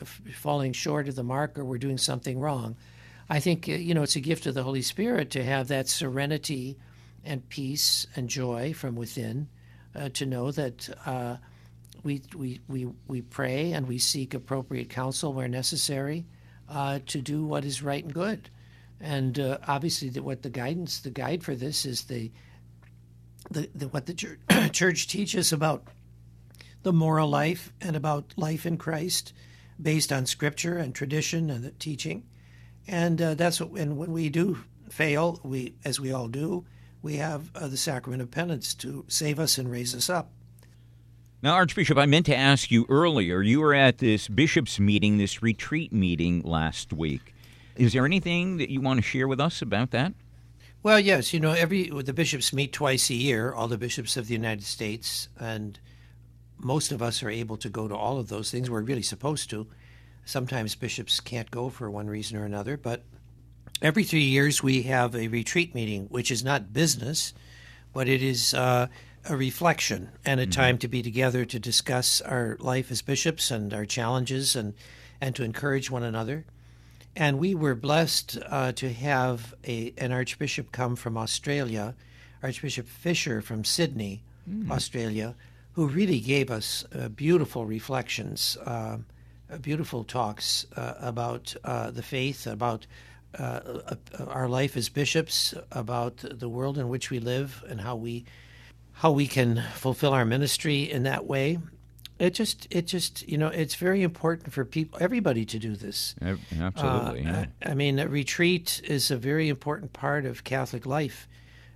f- 0.02 0.20
falling 0.34 0.74
short 0.74 1.08
of 1.08 1.14
the 1.14 1.22
mark 1.22 1.58
or 1.58 1.64
we're 1.64 1.78
doing 1.78 1.96
something 1.96 2.38
wrong. 2.38 2.76
I 3.30 3.40
think 3.40 3.66
uh, 3.66 3.72
you 3.72 3.94
know 3.94 4.02
it's 4.02 4.16
a 4.16 4.20
gift 4.20 4.44
of 4.44 4.52
the 4.52 4.62
Holy 4.62 4.82
Spirit 4.82 5.30
to 5.30 5.42
have 5.42 5.68
that 5.68 5.88
serenity 5.88 6.76
and 7.24 7.48
peace 7.48 8.06
and 8.14 8.28
joy 8.28 8.74
from 8.74 8.94
within, 8.94 9.48
uh, 9.96 10.10
to 10.10 10.26
know 10.26 10.50
that 10.50 10.90
uh, 11.06 11.36
we, 12.02 12.22
we, 12.34 12.60
we, 12.68 12.88
we 13.06 13.22
pray 13.22 13.72
and 13.72 13.86
we 13.86 13.98
seek 13.98 14.34
appropriate 14.34 14.88
counsel 14.88 15.32
where 15.32 15.48
necessary 15.48 16.26
uh, 16.68 17.00
to 17.06 17.20
do 17.20 17.44
what 17.44 17.64
is 17.64 17.82
right 17.82 18.04
and 18.04 18.14
good. 18.14 18.50
And 19.00 19.38
uh, 19.38 19.58
obviously, 19.66 20.10
the, 20.10 20.22
what 20.22 20.42
the 20.42 20.50
guidance, 20.50 21.00
the 21.00 21.10
guide 21.10 21.42
for 21.42 21.54
this 21.54 21.86
is 21.86 22.04
the, 22.04 22.30
the, 23.50 23.68
the 23.74 23.88
what 23.88 24.06
the 24.06 24.14
church, 24.14 24.38
church 24.72 25.08
teaches 25.08 25.52
about 25.52 25.84
the 26.82 26.92
moral 26.92 27.28
life 27.28 27.72
and 27.80 27.96
about 27.96 28.34
life 28.36 28.66
in 28.66 28.76
Christ, 28.76 29.32
based 29.80 30.12
on 30.12 30.26
Scripture 30.26 30.76
and 30.76 30.94
tradition 30.94 31.50
and 31.50 31.78
teaching. 31.80 32.24
And 32.86 33.20
uh, 33.20 33.34
that's 33.34 33.60
what. 33.60 33.80
And 33.80 33.96
when 33.96 34.12
we 34.12 34.28
do 34.28 34.58
fail, 34.90 35.40
we, 35.42 35.76
as 35.84 35.98
we 35.98 36.12
all 36.12 36.28
do, 36.28 36.66
we 37.02 37.16
have 37.16 37.50
uh, 37.54 37.68
the 37.68 37.76
sacrament 37.76 38.20
of 38.20 38.30
penance 38.30 38.74
to 38.74 39.04
save 39.08 39.40
us 39.40 39.56
and 39.56 39.70
raise 39.70 39.94
us 39.94 40.10
up. 40.10 40.30
Now, 41.42 41.54
Archbishop, 41.54 41.96
I 41.96 42.04
meant 42.04 42.26
to 42.26 42.36
ask 42.36 42.70
you 42.70 42.84
earlier. 42.90 43.40
You 43.40 43.60
were 43.60 43.72
at 43.72 43.96
this 43.96 44.28
bishops' 44.28 44.78
meeting, 44.78 45.16
this 45.16 45.42
retreat 45.42 45.90
meeting 45.90 46.42
last 46.42 46.92
week. 46.92 47.34
Is 47.76 47.94
there 47.94 48.04
anything 48.04 48.58
that 48.58 48.68
you 48.68 48.82
want 48.82 48.98
to 48.98 49.02
share 49.02 49.26
with 49.26 49.40
us 49.40 49.62
about 49.62 49.90
that? 49.92 50.12
Well, 50.82 51.00
yes. 51.00 51.32
You 51.32 51.40
know, 51.40 51.52
every 51.52 51.88
the 51.88 52.12
bishops 52.12 52.52
meet 52.52 52.74
twice 52.74 53.08
a 53.08 53.14
year, 53.14 53.54
all 53.54 53.68
the 53.68 53.78
bishops 53.78 54.18
of 54.18 54.26
the 54.26 54.34
United 54.34 54.64
States, 54.64 55.30
and 55.38 55.80
most 56.58 56.92
of 56.92 57.00
us 57.00 57.22
are 57.22 57.30
able 57.30 57.56
to 57.56 57.70
go 57.70 57.88
to 57.88 57.96
all 57.96 58.18
of 58.18 58.28
those 58.28 58.50
things. 58.50 58.68
We're 58.68 58.82
really 58.82 59.02
supposed 59.02 59.48
to. 59.50 59.66
Sometimes 60.26 60.74
bishops 60.74 61.20
can't 61.20 61.50
go 61.50 61.70
for 61.70 61.90
one 61.90 62.06
reason 62.06 62.36
or 62.36 62.44
another, 62.44 62.76
but 62.76 63.02
every 63.80 64.04
three 64.04 64.20
years 64.20 64.62
we 64.62 64.82
have 64.82 65.14
a 65.14 65.28
retreat 65.28 65.74
meeting, 65.74 66.04
which 66.10 66.30
is 66.30 66.44
not 66.44 66.74
business, 66.74 67.32
but 67.94 68.08
it 68.08 68.22
is. 68.22 68.52
Uh, 68.52 68.88
a 69.28 69.36
reflection 69.36 70.10
and 70.24 70.40
a 70.40 70.44
mm-hmm. 70.44 70.50
time 70.50 70.78
to 70.78 70.88
be 70.88 71.02
together 71.02 71.44
to 71.44 71.58
discuss 71.58 72.20
our 72.20 72.56
life 72.60 72.90
as 72.90 73.02
bishops 73.02 73.50
and 73.50 73.72
our 73.74 73.84
challenges 73.84 74.56
and 74.56 74.74
and 75.20 75.36
to 75.36 75.44
encourage 75.44 75.90
one 75.90 76.02
another. 76.02 76.44
And 77.14 77.38
we 77.38 77.54
were 77.54 77.74
blessed 77.74 78.38
uh, 78.46 78.72
to 78.72 78.92
have 78.92 79.54
a, 79.66 79.92
an 79.98 80.12
archbishop 80.12 80.72
come 80.72 80.96
from 80.96 81.18
Australia, 81.18 81.94
Archbishop 82.42 82.88
Fisher 82.88 83.42
from 83.42 83.64
Sydney, 83.64 84.22
mm. 84.48 84.70
Australia, 84.70 85.34
who 85.72 85.88
really 85.88 86.20
gave 86.20 86.50
us 86.50 86.84
uh, 86.94 87.08
beautiful 87.08 87.66
reflections, 87.66 88.56
uh, 88.64 88.98
beautiful 89.60 90.04
talks 90.04 90.64
uh, 90.76 90.94
about 91.00 91.54
uh, 91.64 91.90
the 91.90 92.02
faith, 92.02 92.46
about 92.46 92.86
uh, 93.38 93.60
our 94.26 94.48
life 94.48 94.76
as 94.76 94.88
bishops, 94.88 95.54
about 95.72 96.16
the 96.18 96.48
world 96.48 96.78
in 96.78 96.88
which 96.88 97.10
we 97.10 97.18
live, 97.18 97.62
and 97.68 97.80
how 97.80 97.96
we 97.96 98.24
how 98.92 99.12
we 99.12 99.26
can 99.26 99.62
fulfill 99.74 100.12
our 100.12 100.24
ministry 100.24 100.90
in 100.90 101.04
that 101.04 101.26
way. 101.26 101.58
It 102.18 102.34
just 102.34 102.66
it 102.70 102.86
just 102.86 103.26
you 103.26 103.38
know 103.38 103.48
it's 103.48 103.76
very 103.76 104.02
important 104.02 104.52
for 104.52 104.64
people 104.64 104.98
everybody 105.00 105.46
to 105.46 105.58
do 105.58 105.74
this. 105.74 106.14
Absolutely 106.60 107.26
uh, 107.26 107.32
yeah. 107.32 107.46
I, 107.64 107.70
I, 107.70 107.74
mean 107.74 107.98
a 107.98 108.08
retreat 108.08 108.82
is 108.84 109.10
a 109.10 109.16
very 109.16 109.48
important 109.48 109.94
part 109.94 110.26
of 110.26 110.44
catholic 110.44 110.84
life. 110.84 111.26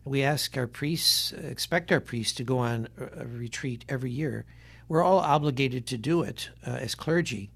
We 0.04 0.22
ask 0.22 0.54
our 0.58 0.66
priests 0.66 1.32
expect 1.32 1.90
our 1.90 2.00
priests 2.00 2.34
to 2.34 2.44
go 2.44 2.58
on 2.58 2.88
a 2.98 3.24
retreat 3.24 3.86
every 3.88 4.10
year. 4.10 4.44
We're 4.86 5.02
all 5.02 5.20
obligated 5.20 5.86
to 5.86 5.96
do 5.96 6.20
it 6.20 6.50
uh, 6.66 6.72
as 6.72 6.94
clergy. 6.94 7.50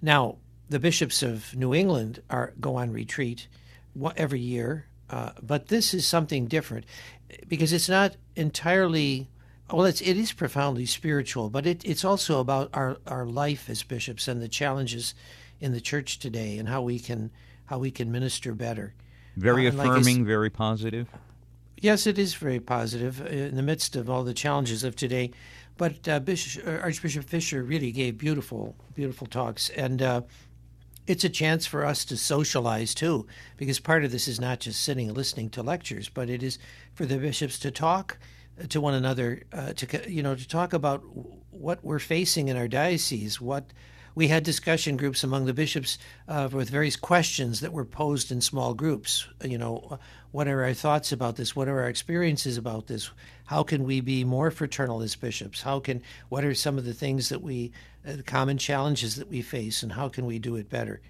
Now 0.00 0.38
the 0.72 0.80
bishops 0.80 1.22
of 1.22 1.54
new 1.54 1.74
england 1.74 2.22
are 2.30 2.54
go 2.58 2.76
on 2.76 2.90
retreat 2.92 3.46
every 4.16 4.40
year 4.40 4.86
uh, 5.10 5.30
but 5.42 5.68
this 5.68 5.92
is 5.92 6.06
something 6.06 6.46
different 6.46 6.86
because 7.48 7.72
it's 7.72 7.88
not 7.88 8.16
entirely 8.36 9.28
well, 9.70 9.86
it's, 9.86 10.02
it 10.02 10.18
is 10.18 10.32
profoundly 10.32 10.84
spiritual, 10.84 11.48
but 11.48 11.66
it, 11.66 11.84
it's 11.84 12.04
also 12.04 12.40
about 12.40 12.68
our, 12.74 12.98
our 13.06 13.24
life 13.24 13.70
as 13.70 13.82
bishops 13.82 14.28
and 14.28 14.42
the 14.42 14.48
challenges 14.48 15.14
in 15.60 15.72
the 15.72 15.80
church 15.80 16.18
today 16.18 16.58
and 16.58 16.68
how 16.68 16.82
we 16.82 16.98
can 16.98 17.30
how 17.66 17.78
we 17.78 17.90
can 17.90 18.12
minister 18.12 18.52
better. 18.52 18.92
Very 19.36 19.66
uh, 19.66 19.70
affirming, 19.70 20.18
like 20.18 20.26
very 20.26 20.50
positive. 20.50 21.08
Yes, 21.78 22.06
it 22.06 22.18
is 22.18 22.34
very 22.34 22.60
positive 22.60 23.24
in 23.26 23.56
the 23.56 23.62
midst 23.62 23.96
of 23.96 24.10
all 24.10 24.24
the 24.24 24.34
challenges 24.34 24.84
of 24.84 24.94
today. 24.94 25.30
But 25.78 26.06
uh, 26.06 26.20
Bishop, 26.20 26.66
uh, 26.66 26.72
Archbishop 26.82 27.24
Fisher 27.24 27.62
really 27.62 27.92
gave 27.92 28.18
beautiful, 28.18 28.76
beautiful 28.94 29.26
talks, 29.26 29.70
and 29.70 30.02
uh, 30.02 30.20
it's 31.06 31.24
a 31.24 31.28
chance 31.28 31.66
for 31.66 31.84
us 31.84 32.04
to 32.06 32.16
socialize 32.16 32.94
too, 32.94 33.26
because 33.56 33.80
part 33.80 34.04
of 34.04 34.12
this 34.12 34.28
is 34.28 34.40
not 34.40 34.60
just 34.60 34.82
sitting 34.82 35.08
and 35.08 35.16
listening 35.16 35.50
to 35.50 35.62
lectures, 35.62 36.08
but 36.08 36.30
it 36.30 36.42
is 36.42 36.58
for 36.94 37.06
the 37.06 37.18
bishops 37.18 37.58
to 37.60 37.70
talk 37.70 38.18
to 38.68 38.80
one 38.80 38.94
another 38.94 39.42
uh, 39.52 39.72
to 39.72 40.10
you 40.10 40.22
know 40.22 40.34
to 40.34 40.46
talk 40.46 40.72
about 40.72 41.02
what 41.50 41.82
we're 41.82 41.98
facing 41.98 42.48
in 42.48 42.56
our 42.56 42.68
diocese. 42.68 43.40
What 43.40 43.72
we 44.14 44.28
had 44.28 44.42
discussion 44.42 44.96
groups 44.96 45.24
among 45.24 45.46
the 45.46 45.54
bishops 45.54 45.98
uh, 46.28 46.48
with 46.52 46.70
various 46.70 46.96
questions 46.96 47.60
that 47.60 47.72
were 47.72 47.84
posed 47.84 48.30
in 48.30 48.40
small 48.40 48.74
groups. 48.74 49.26
You 49.42 49.58
know, 49.58 49.98
what 50.30 50.48
are 50.48 50.62
our 50.64 50.74
thoughts 50.74 51.12
about 51.12 51.36
this? 51.36 51.56
What 51.56 51.68
are 51.68 51.80
our 51.80 51.88
experiences 51.88 52.56
about 52.56 52.86
this? 52.86 53.10
How 53.46 53.62
can 53.62 53.84
we 53.84 54.00
be 54.00 54.24
more 54.24 54.50
fraternal 54.50 55.02
as 55.02 55.16
bishops? 55.16 55.62
How 55.62 55.80
can 55.80 56.02
what 56.28 56.44
are 56.44 56.54
some 56.54 56.78
of 56.78 56.84
the 56.84 56.94
things 56.94 57.28
that 57.30 57.42
we 57.42 57.72
uh, 58.06 58.16
the 58.16 58.22
common 58.22 58.58
challenges 58.58 59.16
that 59.16 59.28
we 59.28 59.42
face, 59.42 59.82
and 59.82 59.92
how 59.92 60.08
can 60.08 60.26
we 60.26 60.38
do 60.38 60.56
it 60.56 60.68
better? 60.68 61.00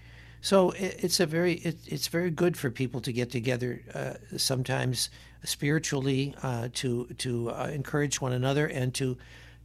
So 0.41 0.73
it's 0.73 1.21
a 1.21 1.27
very 1.27 1.55
it, 1.55 1.79
it's 1.87 2.09
very 2.09 2.31
good 2.31 2.57
for 2.57 2.69
people 2.69 3.01
to 3.03 3.13
get 3.13 3.31
together 3.31 3.81
uh, 3.95 4.15
sometimes 4.37 5.09
spiritually 5.45 6.35
uh, 6.43 6.69
to 6.75 7.07
to 7.19 7.51
uh, 7.51 7.71
encourage 7.73 8.21
one 8.21 8.33
another 8.33 8.67
and 8.67 8.93
to 8.95 9.17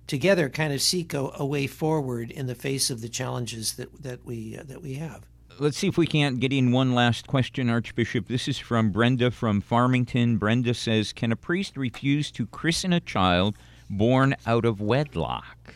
together 0.07 0.49
kind 0.49 0.73
of 0.73 0.81
seek 0.81 1.13
a, 1.13 1.29
a, 1.35 1.45
way 1.45 1.67
forward 1.67 2.31
in 2.31 2.47
the 2.47 2.55
face 2.55 2.89
of 2.89 3.01
the 3.01 3.09
challenges 3.09 3.73
that 3.73 4.01
that 4.01 4.25
we 4.25 4.57
uh, 4.57 4.63
that 4.63 4.81
we 4.81 4.95
have. 4.95 5.25
Let's 5.59 5.77
see 5.77 5.87
if 5.87 5.97
we 5.97 6.07
can't 6.07 6.39
get 6.39 6.53
in 6.53 6.71
one 6.71 6.93
last 6.93 7.27
question, 7.27 7.69
Archbishop. 7.69 8.27
This 8.27 8.47
is 8.47 8.59
from 8.59 8.91
Brenda 8.91 9.31
from 9.31 9.59
Farmington. 9.59 10.37
Brenda 10.37 10.73
says, 10.73 11.13
"Can 11.13 11.31
a 11.31 11.35
priest 11.35 11.77
refuse 11.77 12.31
to 12.31 12.45
christen 12.47 12.93
a 12.93 12.99
child 12.99 13.55
born 13.89 14.35
out 14.45 14.65
of 14.65 14.79
wedlock?" 14.81 15.75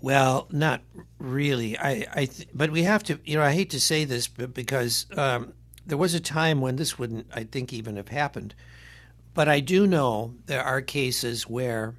Well, 0.00 0.46
not 0.52 0.82
really. 1.18 1.76
I, 1.76 2.06
I 2.14 2.24
th- 2.26 2.48
but 2.54 2.70
we 2.70 2.84
have 2.84 3.02
to. 3.04 3.18
You 3.24 3.38
know, 3.38 3.42
I 3.42 3.52
hate 3.52 3.70
to 3.70 3.80
say 3.80 4.04
this, 4.04 4.28
but 4.28 4.54
because 4.54 5.06
um, 5.16 5.54
there 5.86 5.98
was 5.98 6.14
a 6.14 6.20
time 6.20 6.60
when 6.60 6.76
this 6.76 6.98
wouldn't, 6.98 7.26
I 7.34 7.44
think, 7.44 7.72
even 7.72 7.96
have 7.96 8.08
happened. 8.08 8.54
But 9.34 9.48
I 9.48 9.60
do 9.60 9.86
know 9.86 10.34
there 10.46 10.62
are 10.62 10.80
cases 10.80 11.48
where 11.48 11.94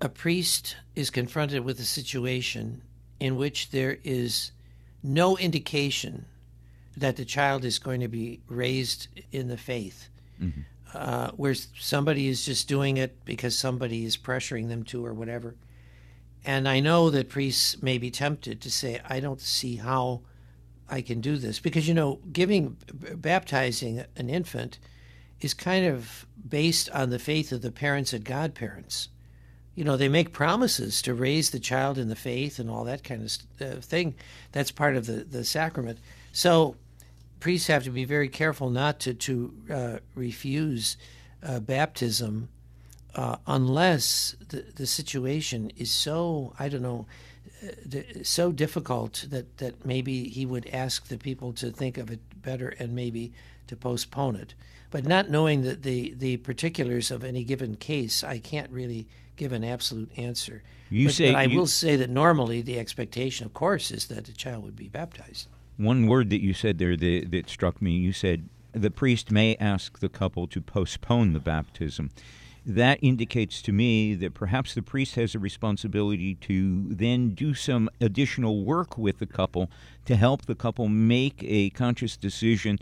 a 0.00 0.08
priest 0.08 0.76
is 0.94 1.10
confronted 1.10 1.64
with 1.64 1.78
a 1.78 1.84
situation 1.84 2.82
in 3.18 3.36
which 3.36 3.70
there 3.70 3.98
is 4.02 4.52
no 5.02 5.36
indication 5.36 6.24
that 6.96 7.16
the 7.16 7.24
child 7.24 7.64
is 7.64 7.78
going 7.78 8.00
to 8.00 8.08
be 8.08 8.40
raised 8.48 9.08
in 9.32 9.48
the 9.48 9.56
faith, 9.56 10.08
mm-hmm. 10.40 10.60
uh, 10.94 11.30
where 11.32 11.54
somebody 11.54 12.28
is 12.28 12.44
just 12.44 12.68
doing 12.68 12.96
it 12.96 13.24
because 13.24 13.58
somebody 13.58 14.04
is 14.04 14.16
pressuring 14.16 14.68
them 14.68 14.82
to 14.84 15.04
or 15.04 15.14
whatever. 15.14 15.54
And 16.44 16.68
I 16.68 16.80
know 16.80 17.10
that 17.10 17.28
priests 17.28 17.82
may 17.82 17.98
be 17.98 18.10
tempted 18.10 18.60
to 18.62 18.70
say, 18.70 19.00
I 19.06 19.20
don't 19.20 19.40
see 19.40 19.76
how 19.76 20.22
I 20.88 21.02
can 21.02 21.20
do 21.20 21.36
this. 21.36 21.60
Because, 21.60 21.86
you 21.86 21.94
know, 21.94 22.18
giving, 22.32 22.76
baptizing 22.92 24.04
an 24.16 24.30
infant 24.30 24.78
is 25.40 25.52
kind 25.54 25.86
of 25.86 26.26
based 26.48 26.88
on 26.90 27.10
the 27.10 27.18
faith 27.18 27.52
of 27.52 27.62
the 27.62 27.70
parents 27.70 28.12
and 28.14 28.24
godparents. 28.24 29.08
You 29.74 29.84
know, 29.84 29.96
they 29.96 30.08
make 30.08 30.32
promises 30.32 31.00
to 31.02 31.14
raise 31.14 31.50
the 31.50 31.60
child 31.60 31.96
in 31.96 32.08
the 32.08 32.16
faith 32.16 32.58
and 32.58 32.68
all 32.68 32.84
that 32.84 33.04
kind 33.04 33.22
of 33.22 33.38
uh, 33.60 33.80
thing. 33.80 34.14
That's 34.52 34.70
part 34.70 34.96
of 34.96 35.06
the, 35.06 35.24
the 35.24 35.44
sacrament. 35.44 35.98
So 36.32 36.76
priests 37.38 37.68
have 37.68 37.84
to 37.84 37.90
be 37.90 38.04
very 38.04 38.28
careful 38.28 38.70
not 38.70 39.00
to, 39.00 39.14
to 39.14 39.54
uh, 39.72 39.98
refuse 40.14 40.96
uh, 41.42 41.60
baptism 41.60 42.48
uh, 43.14 43.36
unless 43.46 44.36
the, 44.48 44.64
the 44.76 44.86
situation 44.86 45.72
is 45.76 45.90
so, 45.90 46.54
I 46.58 46.68
don't 46.68 46.82
know, 46.82 47.06
uh, 47.64 48.00
so 48.22 48.52
difficult 48.52 49.26
that, 49.30 49.58
that 49.58 49.84
maybe 49.84 50.28
he 50.28 50.46
would 50.46 50.66
ask 50.68 51.08
the 51.08 51.18
people 51.18 51.52
to 51.54 51.70
think 51.70 51.98
of 51.98 52.10
it 52.10 52.20
better 52.42 52.68
and 52.78 52.94
maybe 52.94 53.32
to 53.66 53.76
postpone 53.76 54.36
it. 54.36 54.54
But 54.90 55.06
not 55.06 55.30
knowing 55.30 55.62
the, 55.62 55.74
the, 55.74 56.14
the 56.16 56.36
particulars 56.38 57.10
of 57.10 57.24
any 57.24 57.44
given 57.44 57.76
case, 57.76 58.24
I 58.24 58.38
can't 58.38 58.70
really 58.70 59.06
give 59.40 59.52
an 59.52 59.64
absolute 59.64 60.10
answer. 60.18 60.62
You 60.90 61.06
but, 61.06 61.14
say 61.14 61.32
but 61.32 61.38
I 61.38 61.42
you, 61.44 61.58
will 61.58 61.66
say 61.66 61.96
that 61.96 62.10
normally 62.10 62.60
the 62.60 62.78
expectation, 62.78 63.46
of 63.46 63.54
course, 63.54 63.90
is 63.90 64.06
that 64.08 64.26
the 64.26 64.32
child 64.32 64.64
would 64.64 64.76
be 64.76 64.88
baptized. 64.88 65.48
One 65.78 66.06
word 66.06 66.28
that 66.28 66.42
you 66.42 66.52
said 66.52 66.78
there 66.78 66.94
that, 66.94 67.28
that 67.30 67.48
struck 67.48 67.80
me, 67.80 67.92
you 67.92 68.12
said 68.12 68.50
the 68.72 68.90
priest 68.90 69.30
may 69.30 69.56
ask 69.56 69.98
the 69.98 70.10
couple 70.10 70.46
to 70.48 70.60
postpone 70.60 71.32
the 71.32 71.40
baptism. 71.40 72.10
That 72.66 72.98
indicates 73.00 73.62
to 73.62 73.72
me 73.72 74.14
that 74.16 74.34
perhaps 74.34 74.74
the 74.74 74.82
priest 74.82 75.14
has 75.14 75.34
a 75.34 75.38
responsibility 75.38 76.34
to 76.34 76.94
then 76.94 77.30
do 77.30 77.54
some 77.54 77.88
additional 78.02 78.64
work 78.66 78.98
with 78.98 79.18
the 79.20 79.26
couple 79.26 79.70
to 80.04 80.16
help 80.16 80.44
the 80.44 80.54
couple 80.54 80.86
make 80.86 81.42
a 81.42 81.70
conscious 81.70 82.18
decision 82.18 82.78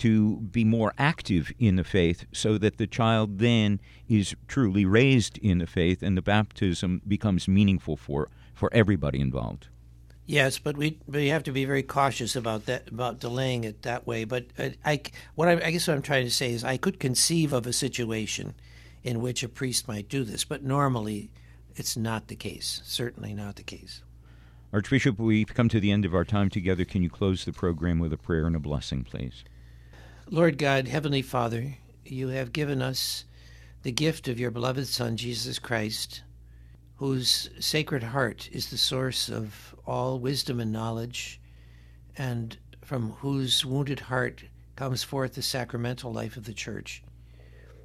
to 0.00 0.36
be 0.38 0.64
more 0.64 0.92
active 0.98 1.52
in 1.58 1.76
the 1.76 1.84
faith 1.84 2.24
so 2.32 2.58
that 2.58 2.78
the 2.78 2.86
child 2.86 3.38
then 3.38 3.80
is 4.08 4.34
truly 4.48 4.84
raised 4.84 5.38
in 5.38 5.58
the 5.58 5.66
faith 5.66 6.02
and 6.02 6.16
the 6.16 6.22
baptism 6.22 7.02
becomes 7.06 7.46
meaningful 7.46 7.96
for, 7.96 8.28
for 8.54 8.70
everybody 8.72 9.20
involved. 9.20 9.68
Yes, 10.26 10.58
but 10.60 10.76
we 10.76 10.96
we 11.08 11.26
have 11.26 11.42
to 11.42 11.50
be 11.50 11.64
very 11.64 11.82
cautious 11.82 12.36
about 12.36 12.66
that 12.66 12.88
about 12.88 13.18
delaying 13.18 13.64
it 13.64 13.82
that 13.82 14.06
way. 14.06 14.22
But 14.22 14.46
I, 14.56 14.74
I 14.84 15.00
what 15.34 15.48
I, 15.48 15.52
I 15.54 15.70
guess 15.72 15.88
what 15.88 15.96
I'm 15.96 16.02
trying 16.02 16.24
to 16.24 16.30
say 16.30 16.52
is 16.52 16.62
I 16.62 16.76
could 16.76 17.00
conceive 17.00 17.52
of 17.52 17.66
a 17.66 17.72
situation 17.72 18.54
in 19.02 19.20
which 19.20 19.42
a 19.42 19.48
priest 19.48 19.88
might 19.88 20.08
do 20.08 20.22
this, 20.22 20.44
but 20.44 20.62
normally 20.62 21.32
it's 21.74 21.96
not 21.96 22.28
the 22.28 22.36
case. 22.36 22.80
Certainly 22.84 23.34
not 23.34 23.56
the 23.56 23.64
case. 23.64 24.02
Archbishop, 24.72 25.18
we've 25.18 25.52
come 25.52 25.68
to 25.68 25.80
the 25.80 25.90
end 25.90 26.04
of 26.04 26.14
our 26.14 26.24
time 26.24 26.48
together. 26.48 26.84
Can 26.84 27.02
you 27.02 27.10
close 27.10 27.44
the 27.44 27.52
program 27.52 27.98
with 27.98 28.12
a 28.12 28.16
prayer 28.16 28.46
and 28.46 28.54
a 28.54 28.60
blessing, 28.60 29.02
please? 29.02 29.42
Lord 30.32 30.58
God, 30.58 30.86
Heavenly 30.86 31.22
Father, 31.22 31.74
you 32.04 32.28
have 32.28 32.52
given 32.52 32.80
us 32.80 33.24
the 33.82 33.90
gift 33.90 34.28
of 34.28 34.38
your 34.38 34.52
beloved 34.52 34.86
Son, 34.86 35.16
Jesus 35.16 35.58
Christ, 35.58 36.22
whose 36.98 37.50
sacred 37.58 38.04
heart 38.04 38.48
is 38.52 38.70
the 38.70 38.78
source 38.78 39.28
of 39.28 39.74
all 39.84 40.20
wisdom 40.20 40.60
and 40.60 40.70
knowledge, 40.70 41.40
and 42.16 42.56
from 42.80 43.10
whose 43.10 43.66
wounded 43.66 43.98
heart 43.98 44.44
comes 44.76 45.02
forth 45.02 45.34
the 45.34 45.42
sacramental 45.42 46.12
life 46.12 46.36
of 46.36 46.44
the 46.44 46.54
Church. 46.54 47.02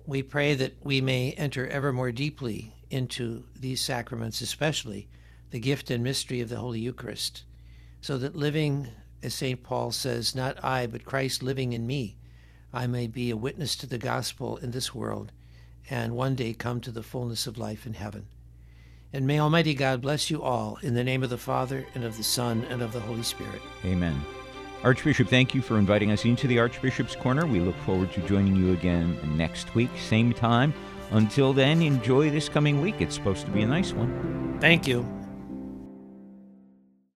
We 0.06 0.22
pray 0.22 0.54
that 0.54 0.76
we 0.84 1.02
may 1.02 1.32
enter 1.32 1.68
ever 1.68 1.92
more 1.92 2.12
deeply 2.12 2.76
into 2.92 3.46
these 3.60 3.82
sacraments, 3.82 4.42
especially 4.42 5.08
the 5.50 5.60
gift 5.60 5.90
and 5.90 6.04
mystery 6.04 6.42
of 6.42 6.50
the 6.50 6.58
Holy 6.58 6.80
Eucharist, 6.80 7.44
so 8.02 8.20
that 8.20 8.36
living, 8.36 8.90
as 9.24 9.34
St. 9.34 9.64
Paul 9.64 9.92
says, 9.92 10.36
not 10.36 10.64
I, 10.64 10.86
but 10.86 11.06
Christ 11.06 11.42
living 11.42 11.74
in 11.74 11.88
me, 11.88 12.18
I 12.76 12.88
may 12.88 13.08
be 13.08 13.32
a 13.32 13.38
witness 13.38 13.76
to 13.78 13.88
the 13.88 13.98
gospel 13.98 14.58
in 14.58 14.72
this 14.72 14.94
world 14.94 15.32
and 15.90 16.16
one 16.16 16.36
day 16.36 16.54
come 16.54 16.82
to 16.82 16.92
the 16.92 17.04
fullness 17.04 17.48
of 17.48 17.58
life 17.58 17.86
in 17.86 17.94
heaven. 17.94 18.28
And 19.14 19.26
may 19.26 19.40
Almighty 19.40 19.74
God 19.74 20.02
bless 20.02 20.30
you 20.30 20.42
all 20.42 20.78
in 20.82 20.94
the 20.94 21.04
name 21.04 21.24
of 21.24 21.30
the 21.30 21.38
Father, 21.38 21.86
and 21.96 22.04
of 22.04 22.18
the 22.18 22.24
Son, 22.24 22.66
and 22.70 22.82
of 22.82 22.92
the 22.92 23.00
Holy 23.00 23.24
Spirit. 23.24 23.62
Amen. 23.86 24.20
Archbishop, 24.84 25.30
thank 25.30 25.56
you 25.56 25.62
for 25.62 25.80
inviting 25.80 26.12
us 26.12 26.26
into 26.26 26.48
the 26.48 26.60
Archbishop's 26.60 27.16
Corner. 27.16 27.46
We 27.46 27.60
look 27.60 27.78
forward 27.86 28.12
to 28.14 28.22
joining 28.28 28.56
you 28.56 28.74
again 28.74 29.18
next 29.38 29.74
week, 29.74 29.90
same 29.98 30.34
time. 30.34 30.74
Until 31.12 31.54
then, 31.54 31.82
enjoy 31.82 32.30
this 32.30 32.50
coming 32.50 32.82
week. 32.82 32.96
It's 33.00 33.16
supposed 33.16 33.46
to 33.46 33.52
be 33.52 33.62
a 33.62 33.68
nice 33.68 33.94
one. 33.94 34.58
Thank 34.60 34.88
you. 34.88 35.15